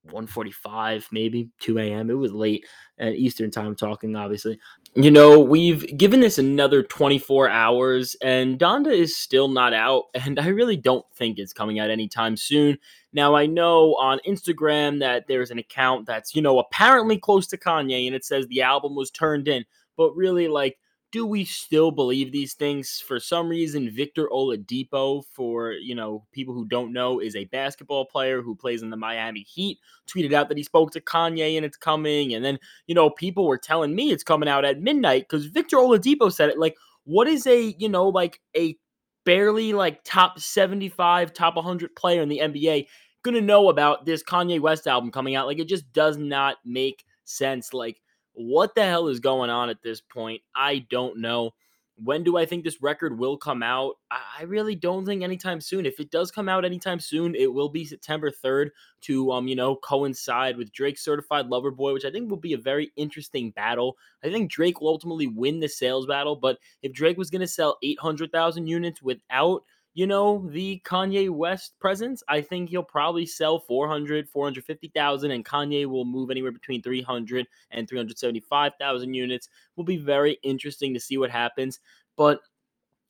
1:45, 0.07 1.07
maybe 1.13 1.49
2 1.61 1.79
a.m. 1.79 2.11
It 2.11 2.15
was 2.15 2.33
late 2.33 2.65
at 2.99 3.15
Eastern 3.15 3.51
time 3.51 3.75
talking, 3.75 4.17
obviously. 4.17 4.59
You 4.95 5.11
know, 5.11 5.39
we've 5.39 5.97
given 5.97 6.21
this 6.21 6.39
another 6.39 6.83
24 6.83 7.49
hours, 7.49 8.17
and 8.23 8.59
Donda 8.59 8.93
is 8.93 9.17
still 9.17 9.49
not 9.49 9.75
out, 9.75 10.05
and 10.15 10.39
I 10.41 10.49
really 10.49 10.77
don't 10.77 11.05
think 11.15 11.39
it's 11.39 11.53
coming 11.53 11.79
out 11.79 11.91
anytime 11.91 12.37
soon. 12.37 12.79
Now, 13.13 13.35
I 13.35 13.47
know 13.47 13.95
on 13.97 14.21
Instagram 14.27 15.01
that 15.01 15.27
there's 15.29 15.51
an 15.51 15.59
account 15.59 16.07
that's, 16.07 16.35
you 16.35 16.43
know, 16.43 16.59
apparently 16.59 17.19
close 17.19 17.47
to 17.49 17.59
Kanye, 17.59 18.07
and 18.07 18.15
it 18.15 18.25
says 18.25 18.47
the 18.47 18.63
album 18.63 18.95
was 18.95 19.11
turned 19.11 19.49
in, 19.49 19.65
but 19.97 20.15
really, 20.15 20.49
like, 20.49 20.79
do 21.11 21.25
we 21.25 21.45
still 21.45 21.91
believe 21.91 22.33
these 22.33 22.55
things? 22.55 23.01
For 23.01 23.19
some 23.19 23.49
reason, 23.49 23.91
Victor 23.91 24.29
Oladipo, 24.31 25.25
for 25.25 25.73
you 25.73 25.95
know 25.95 26.25
people 26.33 26.55
who 26.55 26.67
don't 26.67 26.93
know, 26.93 27.19
is 27.21 27.35
a 27.35 27.47
basketball 27.47 28.05
player 28.05 28.43
who 28.43 28.55
plays 28.55 28.83
in 28.83 28.91
the 28.91 28.97
Miami 28.97 29.41
Heat. 29.41 29.79
Tweeted 30.07 30.33
out 30.33 30.49
that 30.49 30.59
he 30.59 30.63
spoke 30.63 30.91
to 30.93 31.01
Kanye 31.01 31.57
and 31.57 31.65
it's 31.65 31.77
coming, 31.77 32.35
and 32.35 32.45
then 32.45 32.59
you 32.87 32.95
know 32.95 33.11
people 33.11 33.47
were 33.47 33.59
telling 33.59 33.95
me 33.95 34.11
it's 34.11 34.25
coming 34.25 34.49
out 34.49 34.65
at 34.65 34.81
midnight 34.81 35.27
because 35.29 35.47
Victor 35.47 35.79
Oladipo 35.79 36.33
said 36.33 36.51
it. 36.51 36.59
Like, 36.59 36.77
what 37.05 37.27
is 37.27 37.47
a 37.47 37.75
you 37.79 37.89
know 37.89 38.09
like 38.09 38.41
a 38.57 38.77
barely 39.25 39.73
like 39.73 40.05
top 40.05 40.39
seventy 40.39 40.89
five, 40.89 41.33
top 41.33 41.57
one 41.57 41.65
hundred 41.65 41.97
player 41.97 42.23
in 42.23 42.29
the 42.29 42.41
NBA 42.41 42.87
gonna 43.23 43.41
know 43.41 43.69
about 43.69 44.07
this 44.07 44.23
Kanye 44.23 44.61
West 44.61 44.87
album 44.87 45.11
coming 45.11 45.35
out? 45.35 45.47
Like, 45.47 45.59
it 45.59 45.69
just 45.69 45.93
does 45.93 46.19
not 46.19 46.57
make 46.65 47.05
sense. 47.25 47.73
Like 47.73 48.01
what 48.39 48.77
the 48.77 48.85
hell 48.85 49.09
is 49.09 49.19
going 49.19 49.51
on 49.51 49.69
at 49.69 49.83
this 49.83 50.01
point? 50.01 50.43
I 50.55 50.87
don't 50.91 51.19
know. 51.19 51.55
When 52.01 52.23
do 52.23 52.37
I 52.37 52.47
think 52.47 52.63
this 52.63 52.81
record 52.81 53.19
will 53.19 53.37
come 53.37 53.65
out? 53.65 53.97
I 54.13 54.45
really 54.45 54.77
don't 54.77 55.05
think 55.05 55.25
anytime 55.25 55.61
soon. 55.61 55.85
If 55.85 55.99
it 55.99 56.13
does 56.13 56.31
come 56.31 56.49
out 56.49 56.65
anytime 56.65 57.01
soon, 57.01 57.35
it 57.35 57.53
will 57.53 57.69
be 57.69 57.85
September 57.85 58.31
3rd 58.31 58.69
to 59.03 59.33
um, 59.33 59.49
you 59.49 59.57
know, 59.57 59.75
coincide 59.75 60.57
with 60.57 60.73
Drake's 60.73 61.03
certified 61.03 61.49
lover 61.49 61.73
boy, 61.73 61.93
which 61.93 62.05
I 62.05 62.13
think 62.13 62.31
will 62.31 62.37
be 62.37 62.53
a 62.53 62.59
very 62.59 62.93
interesting 62.95 63.51
battle. 63.51 63.97
I 64.23 64.31
think 64.31 64.53
Drake 64.53 64.81
will 64.81 64.91
ultimately 64.91 65.27
win 65.27 65.59
the 65.59 65.69
sales 65.69 66.07
battle, 66.07 66.37
but 66.37 66.59
if 66.83 66.93
Drake 66.93 67.19
was 67.19 67.31
gonna 67.31 67.49
sell 67.49 67.77
800,000 67.83 68.69
units 68.69 69.03
without 69.03 69.65
you 69.99 70.07
know, 70.07 70.47
the 70.51 70.81
Kanye 70.85 71.29
West 71.29 71.77
presence, 71.81 72.23
I 72.29 72.41
think 72.41 72.71
he'll 72.71 72.85
probably 72.85 73.27
sell 73.27 73.59
400, 73.59 74.29
450,000, 74.29 75.33
and 75.33 75.45
Kanye 75.45 75.87
will 75.87 76.05
move 76.05 76.31
anywhere 76.31 76.53
between 76.53 76.83
300 76.83 77.49
and 77.73 77.89
375,000 77.89 79.13
units. 79.13 79.49
Will 79.75 79.83
be 79.83 79.97
very 79.97 80.39
interesting 80.45 80.95
to 80.95 81.01
see 81.01 81.19
what 81.19 81.33
happens. 81.33 81.81
But 82.17 82.39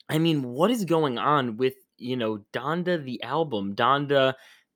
I 0.08 0.16
mean, 0.16 0.42
what 0.42 0.70
is 0.70 0.86
going 0.86 1.18
on 1.18 1.58
with, 1.58 1.74
you 1.98 2.16
know, 2.16 2.42
Donda 2.54 3.04
the 3.04 3.22
album, 3.22 3.74
Donda 3.76 4.32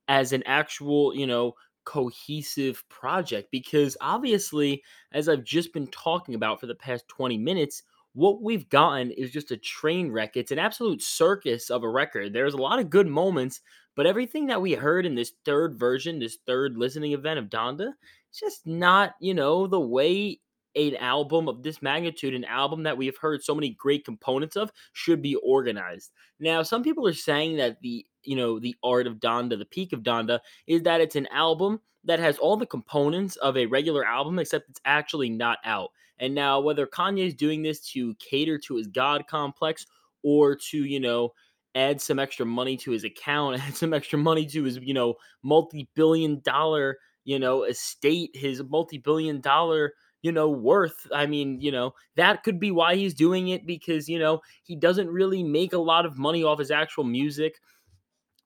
as 0.07 0.35
an 0.35 0.43
actual, 0.45 1.15
you 1.15 1.27
know, 1.27 1.55
cohesive 1.85 2.87
project? 2.91 3.51
Because 3.51 3.97
obviously, 4.03 4.83
as 5.13 5.31
I've 5.31 5.45
just 5.45 5.73
been 5.73 5.87
talking 5.87 6.35
about 6.35 6.61
for 6.61 6.67
the 6.67 6.75
past 6.75 7.09
20 7.09 7.39
minutes, 7.39 7.83
what 8.15 8.43
we've 8.43 8.69
gotten 8.69 9.11
is 9.11 9.31
just 9.31 9.51
a 9.51 9.57
train 9.57 10.11
wreck. 10.11 10.37
It's 10.37 10.53
an 10.53 10.59
absolute 10.59 11.03
circus 11.03 11.71
of 11.71 11.83
a 11.83 11.89
record. 11.89 12.33
There's 12.33 12.55
a 12.55 12.59
lot 12.59 12.79
of 12.79 12.91
good 12.91 13.07
moments, 13.07 13.61
but 13.97 14.07
everything 14.07 14.47
that 14.47 14.61
we 14.61 14.73
heard 14.73 15.07
in 15.07 15.15
this 15.15 15.33
third 15.45 15.79
version, 15.79 16.19
this 16.19 16.39
third 16.47 16.77
listening 16.77 17.13
event 17.13 17.39
of 17.39 17.47
Donda, 17.47 17.93
it's 18.29 18.41
just 18.41 18.67
not, 18.67 19.15
you 19.21 19.35
know, 19.35 19.67
the 19.67 19.81
way 19.81 20.41
an 20.75 20.97
album 20.97 21.49
of 21.49 21.63
this 21.63 21.83
magnitude, 21.83 22.35
an 22.35 22.45
album 22.45 22.83
that 22.83 22.97
we've 22.97 23.17
heard 23.19 23.43
so 23.43 23.55
many 23.55 23.71
great 23.71 24.05
components 24.05 24.57
of, 24.57 24.73
should 24.93 25.21
be 25.21 25.35
organized. 25.37 26.13
Now, 26.41 26.63
some 26.63 26.83
people 26.83 27.07
are 27.07 27.13
saying 27.13 27.57
that 27.59 27.81
the, 27.83 28.07
you 28.25 28.37
know, 28.37 28.59
the 28.59 28.75
art 28.83 29.07
of 29.07 29.17
Donda, 29.17 29.59
the 29.59 29.67
peak 29.67 29.93
of 29.93 30.03
Donda, 30.03 30.41
is 30.67 30.83
that 30.83 31.01
it's 31.01 31.17
an 31.17 31.29
album 31.29 31.81
that 32.05 32.19
has 32.19 32.39
all 32.39 32.57
the 32.57 32.67
components 32.67 33.37
of 33.37 33.57
a 33.57 33.67
regular 33.67 34.05
album, 34.05 34.39
except 34.39 34.71
it's 34.71 34.81
actually 34.85 35.31
not 35.31 35.59
out. 35.65 35.91
And 36.23 36.37
now, 36.37 36.61
whether 36.61 36.87
Kanye 36.87 37.27
is 37.27 37.35
doing 37.35 37.63
this 37.63 37.81
to 37.91 38.15
cater 38.15 38.57
to 38.57 38.77
his 38.77 38.87
God 38.87 39.27
complex 39.27 39.85
or 40.23 40.55
to, 40.71 40.79
you 40.85 41.01
know, 41.01 41.33
add 41.75 42.01
some 42.01 42.21
extra 42.21 42.47
money 42.47 42.77
to 42.77 42.93
his 42.93 43.03
account, 43.03 43.61
add 43.67 43.77
some 43.77 43.93
extra 43.93 44.19
money 44.19 44.47
to 44.47 44.63
his, 44.63 44.79
you 44.79 44.95
know, 44.95 45.17
multi 45.43 45.89
billion 45.97 46.41
dollar, 46.45 46.97
you 47.25 47.41
know, 47.41 47.65
estate, 47.65 48.31
his 48.35 48.63
multi 48.63 48.99
billion 48.99 49.41
dollar, 49.41 49.95
you 50.23 50.31
know, 50.31 50.49
worth. 50.49 51.09
I 51.13 51.27
mean, 51.27 51.61
you 51.61 51.73
know, 51.73 51.93
that 52.15 52.45
could 52.45 52.61
be 52.61 52.71
why 52.71 52.95
he's 52.95 53.15
doing 53.15 53.49
it 53.49 53.67
because, 53.67 54.09
you 54.09 54.21
know, 54.21 54.43
he 54.63 54.77
doesn't 54.77 55.11
really 55.11 55.43
make 55.43 55.73
a 55.73 55.79
lot 55.79 56.07
of 56.07 56.19
money 56.19 56.45
off 56.45 56.61
his 56.61 56.71
actual 56.71 57.03
music 57.03 57.59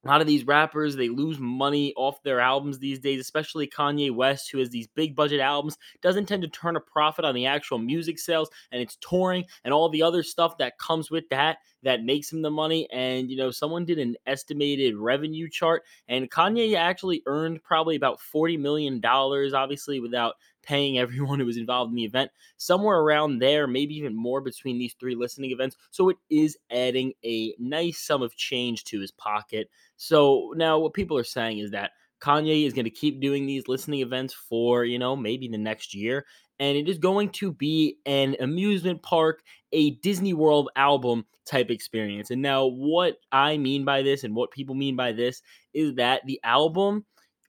a 0.06 0.10
lot 0.10 0.20
of 0.20 0.26
these 0.26 0.46
rappers 0.46 0.94
they 0.94 1.08
lose 1.08 1.38
money 1.38 1.92
off 1.96 2.22
their 2.22 2.38
albums 2.38 2.78
these 2.78 3.00
days 3.00 3.20
especially 3.20 3.66
kanye 3.66 4.14
west 4.14 4.50
who 4.50 4.58
has 4.58 4.70
these 4.70 4.86
big 4.86 5.16
budget 5.16 5.40
albums 5.40 5.76
doesn't 6.00 6.26
tend 6.26 6.42
to 6.42 6.48
turn 6.48 6.76
a 6.76 6.80
profit 6.80 7.24
on 7.24 7.34
the 7.34 7.46
actual 7.46 7.78
music 7.78 8.18
sales 8.18 8.48
and 8.70 8.80
it's 8.80 8.96
touring 8.96 9.44
and 9.64 9.74
all 9.74 9.88
the 9.88 10.02
other 10.02 10.22
stuff 10.22 10.56
that 10.58 10.78
comes 10.78 11.10
with 11.10 11.28
that 11.28 11.58
that 11.82 12.04
makes 12.04 12.32
him 12.32 12.40
the 12.42 12.50
money 12.50 12.88
and 12.92 13.30
you 13.30 13.36
know 13.36 13.50
someone 13.50 13.84
did 13.84 13.98
an 13.98 14.14
estimated 14.26 14.96
revenue 14.96 15.48
chart 15.48 15.82
and 16.08 16.30
kanye 16.30 16.76
actually 16.76 17.22
earned 17.26 17.62
probably 17.64 17.96
about 17.96 18.20
40 18.20 18.56
million 18.56 19.00
dollars 19.00 19.54
obviously 19.54 19.98
without 19.98 20.34
paying 20.66 20.98
everyone 20.98 21.38
who 21.38 21.46
was 21.46 21.56
involved 21.56 21.90
in 21.90 21.96
the 21.96 22.04
event 22.04 22.30
somewhere 22.56 22.98
around 22.98 23.38
there 23.38 23.66
maybe 23.66 23.94
even 23.94 24.14
more 24.14 24.40
between 24.40 24.78
these 24.78 24.94
three 24.98 25.14
listening 25.14 25.50
events 25.50 25.76
so 25.90 26.08
it 26.08 26.16
is 26.28 26.58
adding 26.70 27.12
a 27.24 27.54
nice 27.58 27.98
sum 27.98 28.22
of 28.22 28.36
change 28.36 28.84
to 28.84 29.00
his 29.00 29.12
pocket 29.12 29.68
so 29.96 30.52
now 30.56 30.78
what 30.78 30.94
people 30.94 31.16
are 31.16 31.24
saying 31.24 31.58
is 31.58 31.70
that 31.70 31.92
Kanye 32.20 32.66
is 32.66 32.72
going 32.72 32.84
to 32.84 32.90
keep 32.90 33.20
doing 33.20 33.46
these 33.46 33.68
listening 33.68 34.00
events 34.00 34.32
for, 34.32 34.84
you 34.84 34.98
know, 34.98 35.16
maybe 35.16 35.48
the 35.48 35.58
next 35.58 35.94
year. 35.94 36.24
And 36.58 36.76
it 36.76 36.88
is 36.88 36.98
going 36.98 37.30
to 37.32 37.52
be 37.52 37.98
an 38.06 38.36
amusement 38.40 39.02
park, 39.02 39.42
a 39.72 39.90
Disney 39.96 40.32
World 40.32 40.70
album 40.76 41.26
type 41.44 41.70
experience. 41.70 42.30
And 42.30 42.40
now, 42.40 42.66
what 42.66 43.18
I 43.30 43.58
mean 43.58 43.84
by 43.84 44.02
this 44.02 44.24
and 44.24 44.34
what 44.34 44.50
people 44.50 44.74
mean 44.74 44.96
by 44.96 45.12
this 45.12 45.42
is 45.74 45.94
that 45.96 46.22
the 46.26 46.40
album 46.42 47.04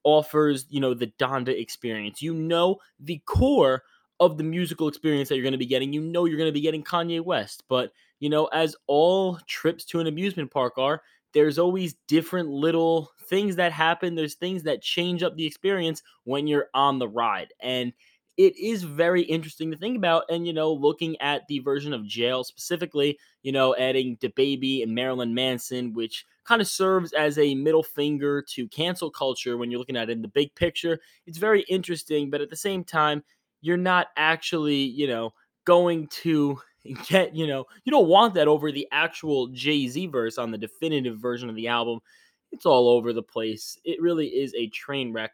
offers, 0.08 0.66
you 0.70 0.80
know, 0.80 0.94
the 0.94 1.12
Donda 1.20 1.50
experience. 1.50 2.22
You 2.22 2.34
know, 2.34 2.78
the 2.98 3.22
core 3.26 3.84
of 4.22 4.38
the 4.38 4.44
musical 4.44 4.88
experience 4.88 5.28
that 5.28 5.36
you're 5.36 5.44
going 5.44 5.52
to 5.52 5.58
be 5.58 5.66
getting. 5.66 5.92
You 5.92 6.00
know, 6.00 6.24
you're 6.24 6.38
going 6.38 6.48
to 6.48 6.54
be 6.54 6.62
getting 6.62 6.82
Kanye 6.82 7.22
West. 7.22 7.66
But, 7.68 7.92
you 8.22 8.30
know, 8.30 8.46
as 8.46 8.74
all 8.88 9.38
trips 9.48 9.84
to 9.86 10.00
an 10.00 10.08
amusement 10.08 10.50
park 10.50 10.78
are, 10.78 11.02
there's 11.34 11.60
always 11.60 11.96
different 12.08 12.48
little 12.48 13.12
things 13.26 13.58
that 13.58 13.74
happen. 13.74 14.16
There's 14.16 14.36
things 14.36 14.64
that 14.64 14.82
change 14.82 15.24
up 15.24 15.36
the 15.36 15.46
experience 15.46 16.02
when 16.24 16.48
you're 16.48 16.70
on 16.74 17.00
the 17.00 17.10
ride. 17.10 17.54
And 17.60 17.92
it 18.38 18.56
is 18.56 18.84
very 18.84 19.24
interesting 19.24 19.72
to 19.72 19.78
think 19.78 19.98
about. 19.98 20.24
And, 20.30 20.46
you 20.46 20.54
know, 20.54 20.72
looking 20.72 21.20
at 21.20 21.48
the 21.48 21.60
version 21.60 21.92
of 21.92 22.06
jail 22.06 22.44
specifically, 22.44 23.18
you 23.42 23.52
know, 23.52 23.76
adding 23.76 24.18
DaBaby 24.18 24.84
and 24.84 24.94
Marilyn 24.94 25.34
Manson, 25.34 25.94
which 25.94 26.26
kind 26.46 26.62
of 26.62 26.68
serves 26.68 27.14
as 27.14 27.38
a 27.40 27.56
middle 27.56 27.84
finger 27.84 28.42
to 28.54 28.68
cancel 28.68 29.10
culture 29.10 29.58
when 29.58 29.72
you're 29.72 29.80
looking 29.80 29.98
at 29.98 30.10
it 30.10 30.14
in 30.14 30.22
the 30.22 30.28
big 30.28 30.54
picture. 30.56 31.00
It's 31.26 31.40
very 31.40 31.62
interesting, 31.64 32.30
but 32.30 32.42
at 32.42 32.50
the 32.50 32.56
same 32.56 32.84
time, 32.84 33.24
you're 33.62 33.76
not 33.76 34.08
actually, 34.16 34.76
you 34.76 35.08
know, 35.08 35.34
going 35.66 36.08
to 36.08 36.60
get, 37.08 37.36
you 37.36 37.48
know, 37.48 37.66
you 37.86 37.92
don't 37.92 38.08
want 38.08 38.36
that 38.36 38.48
over 38.48 38.72
the 38.72 38.88
actual 38.92 39.48
Jay 39.48 39.88
Z 39.88 40.08
verse 40.08 40.38
on 40.38 40.52
the 40.52 40.58
definitive 40.60 41.18
version 41.18 41.50
of 41.50 41.56
the 41.56 41.68
album. 41.68 42.00
It's 42.52 42.66
all 42.68 42.88
over 42.88 43.14
the 43.14 43.24
place. 43.24 43.78
It 43.84 44.02
really 44.02 44.28
is 44.28 44.54
a 44.54 44.68
train 44.68 45.12
wreck. 45.12 45.32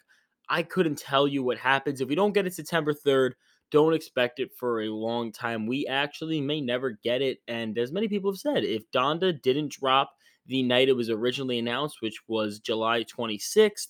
I 0.53 0.61
couldn't 0.61 0.99
tell 0.99 1.27
you 1.27 1.41
what 1.41 1.57
happens. 1.57 1.99
If 1.99 2.07
we 2.07 2.13
don't 2.13 2.31
get 2.31 2.45
it 2.45 2.53
September 2.53 2.93
3rd, 2.93 3.31
don't 3.71 3.95
expect 3.95 4.39
it 4.39 4.51
for 4.55 4.83
a 4.83 4.89
long 4.89 5.31
time. 5.31 5.65
We 5.65 5.87
actually 5.87 6.41
may 6.41 6.61
never 6.61 6.91
get 7.03 7.23
it. 7.23 7.39
And 7.47 7.75
as 7.75 7.91
many 7.91 8.07
people 8.07 8.31
have 8.31 8.37
said, 8.37 8.63
if 8.63 8.83
Donda 8.91 9.41
didn't 9.41 9.71
drop 9.71 10.11
the 10.45 10.61
night 10.61 10.89
it 10.89 10.95
was 10.95 11.09
originally 11.09 11.57
announced, 11.57 12.03
which 12.03 12.19
was 12.27 12.59
July 12.59 13.03
26th, 13.03 13.87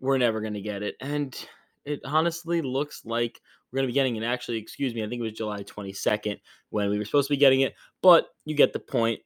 we're 0.00 0.18
never 0.18 0.40
going 0.40 0.54
to 0.54 0.60
get 0.60 0.82
it. 0.82 0.96
And 1.00 1.38
it 1.84 2.00
honestly 2.04 2.62
looks 2.62 3.02
like 3.04 3.40
we're 3.70 3.76
going 3.76 3.86
to 3.86 3.92
be 3.92 3.94
getting 3.94 4.16
it. 4.16 4.24
Actually, 4.24 4.56
excuse 4.56 4.92
me, 4.92 5.04
I 5.04 5.08
think 5.08 5.20
it 5.20 5.22
was 5.22 5.34
July 5.34 5.62
22nd 5.62 6.40
when 6.70 6.90
we 6.90 6.98
were 6.98 7.04
supposed 7.04 7.28
to 7.28 7.34
be 7.34 7.38
getting 7.38 7.60
it, 7.60 7.76
but 8.02 8.26
you 8.44 8.56
get 8.56 8.72
the 8.72 8.80
point. 8.80 9.20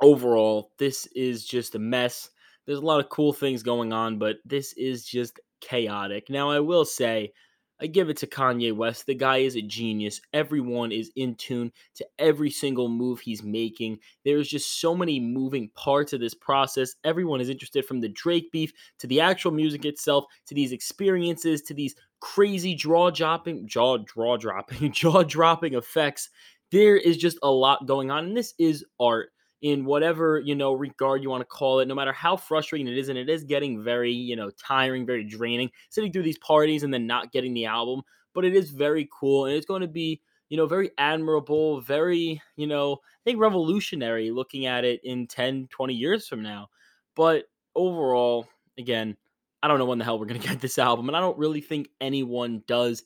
Overall, 0.00 0.70
this 0.78 1.06
is 1.14 1.44
just 1.44 1.74
a 1.74 1.78
mess. 1.78 2.30
There's 2.64 2.78
a 2.78 2.82
lot 2.82 3.00
of 3.00 3.10
cool 3.10 3.34
things 3.34 3.62
going 3.62 3.92
on, 3.92 4.18
but 4.18 4.36
this 4.46 4.72
is 4.78 5.04
just 5.04 5.38
chaotic. 5.64 6.28
Now, 6.28 6.50
I 6.50 6.60
will 6.60 6.84
say, 6.84 7.32
I 7.80 7.86
give 7.86 8.08
it 8.08 8.16
to 8.18 8.26
Kanye 8.26 8.72
West. 8.72 9.06
The 9.06 9.14
guy 9.14 9.38
is 9.38 9.56
a 9.56 9.62
genius. 9.62 10.20
Everyone 10.32 10.92
is 10.92 11.10
in 11.16 11.34
tune 11.34 11.72
to 11.96 12.06
every 12.18 12.50
single 12.50 12.88
move 12.88 13.18
he's 13.18 13.42
making. 13.42 13.98
There's 14.24 14.48
just 14.48 14.80
so 14.80 14.94
many 14.94 15.18
moving 15.18 15.70
parts 15.74 16.12
of 16.12 16.20
this 16.20 16.34
process. 16.34 16.94
Everyone 17.02 17.40
is 17.40 17.48
interested 17.48 17.84
from 17.84 18.00
the 18.00 18.08
Drake 18.08 18.52
beef 18.52 18.72
to 19.00 19.06
the 19.06 19.20
actual 19.20 19.50
music 19.50 19.84
itself 19.84 20.24
to 20.46 20.54
these 20.54 20.72
experiences 20.72 21.62
to 21.62 21.74
these 21.74 21.96
crazy 22.20 22.74
jaw 22.74 23.10
dropping, 23.10 23.66
jaw 23.66 23.98
draw 23.98 24.36
dropping, 24.36 24.92
jaw 24.92 25.24
dropping 25.24 25.74
effects. 25.74 26.30
There 26.70 26.96
is 26.96 27.16
just 27.16 27.38
a 27.42 27.50
lot 27.50 27.86
going 27.86 28.10
on, 28.10 28.26
and 28.26 28.36
this 28.36 28.54
is 28.58 28.84
art 29.00 29.30
in 29.64 29.86
whatever 29.86 30.38
you 30.40 30.54
know 30.54 30.74
regard 30.74 31.22
you 31.22 31.30
want 31.30 31.40
to 31.40 31.46
call 31.46 31.80
it 31.80 31.88
no 31.88 31.94
matter 31.94 32.12
how 32.12 32.36
frustrating 32.36 32.86
it 32.86 32.98
is 32.98 33.08
and 33.08 33.16
it 33.16 33.30
is 33.30 33.44
getting 33.44 33.82
very 33.82 34.12
you 34.12 34.36
know 34.36 34.50
tiring 34.50 35.06
very 35.06 35.24
draining 35.24 35.70
sitting 35.88 36.12
through 36.12 36.22
these 36.22 36.36
parties 36.38 36.82
and 36.82 36.92
then 36.92 37.06
not 37.06 37.32
getting 37.32 37.54
the 37.54 37.64
album 37.64 38.02
but 38.34 38.44
it 38.44 38.54
is 38.54 38.70
very 38.70 39.08
cool 39.10 39.46
and 39.46 39.56
it's 39.56 39.64
going 39.64 39.80
to 39.80 39.88
be 39.88 40.20
you 40.50 40.58
know 40.58 40.66
very 40.66 40.90
admirable 40.98 41.80
very 41.80 42.42
you 42.56 42.66
know 42.66 42.92
i 42.92 43.20
think 43.24 43.40
revolutionary 43.40 44.30
looking 44.30 44.66
at 44.66 44.84
it 44.84 45.00
in 45.02 45.26
10 45.26 45.66
20 45.70 45.94
years 45.94 46.28
from 46.28 46.42
now. 46.42 46.68
But 47.16 47.44
overall 47.74 48.46
again 48.78 49.16
i 49.62 49.68
don't 49.68 49.78
know 49.78 49.86
when 49.86 49.98
the 49.98 50.04
hell 50.04 50.18
we're 50.18 50.26
going 50.26 50.40
to 50.42 50.46
get 50.46 50.60
this 50.60 50.78
album 50.78 51.08
and 51.08 51.16
i 51.16 51.20
don't 51.20 51.38
really 51.38 51.62
think 51.62 51.88
anyone 52.02 52.62
does 52.66 53.02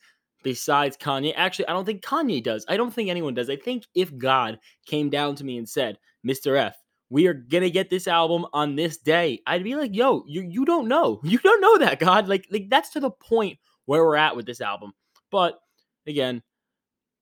besides 0.49 0.97
Kanye. 0.97 1.35
Actually, 1.37 1.69
I 1.69 1.75
don't 1.75 1.85
think 1.85 2.03
Kanye 2.03 2.43
does. 2.43 2.65
I 2.71 2.79
don't 2.79 2.91
think 2.91 3.11
anyone 3.11 3.35
does. 3.35 3.51
I 3.51 3.57
think 3.57 3.85
if 3.95 4.17
God 4.17 4.59
came 4.87 5.11
down 5.11 5.35
to 5.35 5.45
me 5.45 5.59
and 5.59 5.69
said, 5.69 5.99
Mr. 6.27 6.59
F, 6.59 6.75
we 7.11 7.27
are 7.27 7.35
gonna 7.35 7.69
get 7.69 7.91
this 7.91 8.09
album 8.09 8.47
on 8.55 8.75
this 8.75 8.97
day, 8.97 9.43
I'd 9.47 9.63
be 9.63 9.75
like, 9.75 9.95
yo, 9.95 10.25
you 10.27 10.41
you 10.41 10.65
don't 10.65 10.89
know. 10.89 11.21
You 11.25 11.39
don't 11.39 11.61
know 11.61 11.77
that, 11.85 12.01
God. 12.01 12.29
Like, 12.29 12.47
like 12.51 12.71
that's 12.71 12.89
to 12.91 13.01
the 13.01 13.11
point 13.11 13.59
where 13.85 14.03
we're 14.03 14.17
at 14.17 14.37
with 14.37 14.47
this 14.47 14.63
album. 14.63 14.93
But 15.31 15.59
again, 16.07 16.43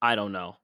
I 0.01 0.15
don't 0.15 0.31
know. 0.31 0.55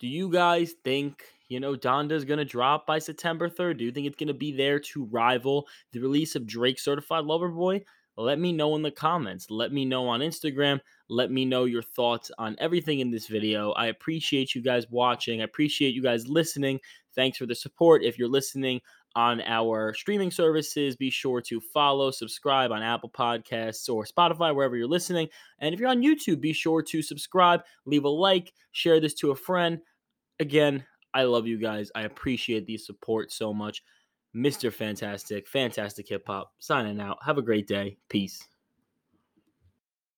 Do 0.00 0.06
you 0.06 0.30
guys 0.30 0.72
think, 0.84 1.24
you 1.48 1.60
know, 1.60 1.76
Donda's 1.76 2.24
gonna 2.24 2.42
drop 2.42 2.86
by 2.86 3.00
September 3.00 3.50
3rd? 3.50 3.76
Do 3.76 3.84
you 3.84 3.92
think 3.92 4.06
it's 4.06 4.16
gonna 4.16 4.32
be 4.32 4.52
there 4.52 4.80
to 4.80 5.04
rival 5.04 5.68
the 5.92 6.00
release 6.00 6.36
of 6.36 6.46
Drake 6.46 6.78
Certified 6.78 7.26
Lover 7.26 7.48
Boy? 7.50 7.84
Let 8.18 8.40
me 8.40 8.50
know 8.50 8.74
in 8.74 8.82
the 8.82 8.90
comments. 8.90 9.48
Let 9.48 9.72
me 9.72 9.84
know 9.84 10.08
on 10.08 10.18
Instagram. 10.20 10.80
Let 11.08 11.30
me 11.30 11.44
know 11.44 11.66
your 11.66 11.82
thoughts 11.82 12.32
on 12.36 12.56
everything 12.58 12.98
in 12.98 13.12
this 13.12 13.28
video. 13.28 13.70
I 13.72 13.86
appreciate 13.86 14.56
you 14.56 14.60
guys 14.60 14.90
watching. 14.90 15.40
I 15.40 15.44
appreciate 15.44 15.94
you 15.94 16.02
guys 16.02 16.26
listening. 16.26 16.80
Thanks 17.14 17.38
for 17.38 17.46
the 17.46 17.54
support. 17.54 18.02
If 18.02 18.18
you're 18.18 18.26
listening 18.26 18.80
on 19.14 19.40
our 19.42 19.94
streaming 19.94 20.32
services, 20.32 20.96
be 20.96 21.10
sure 21.10 21.40
to 21.42 21.60
follow, 21.60 22.10
subscribe 22.10 22.72
on 22.72 22.82
Apple 22.82 23.08
Podcasts 23.08 23.88
or 23.88 24.04
Spotify, 24.04 24.52
wherever 24.52 24.76
you're 24.76 24.88
listening. 24.88 25.28
And 25.60 25.72
if 25.72 25.78
you're 25.78 25.88
on 25.88 26.02
YouTube, 26.02 26.40
be 26.40 26.52
sure 26.52 26.82
to 26.82 27.02
subscribe, 27.02 27.62
leave 27.86 28.04
a 28.04 28.08
like, 28.08 28.52
share 28.72 28.98
this 28.98 29.14
to 29.14 29.30
a 29.30 29.36
friend. 29.36 29.78
Again, 30.40 30.84
I 31.14 31.22
love 31.22 31.46
you 31.46 31.56
guys. 31.56 31.92
I 31.94 32.02
appreciate 32.02 32.66
the 32.66 32.78
support 32.78 33.30
so 33.30 33.54
much. 33.54 33.82
Mr. 34.34 34.72
Fantastic, 34.72 35.48
fantastic 35.48 36.08
hip 36.08 36.24
hop, 36.26 36.52
signing 36.58 37.00
out. 37.00 37.18
Have 37.24 37.38
a 37.38 37.42
great 37.42 37.66
day. 37.66 37.98
Peace. 38.08 38.46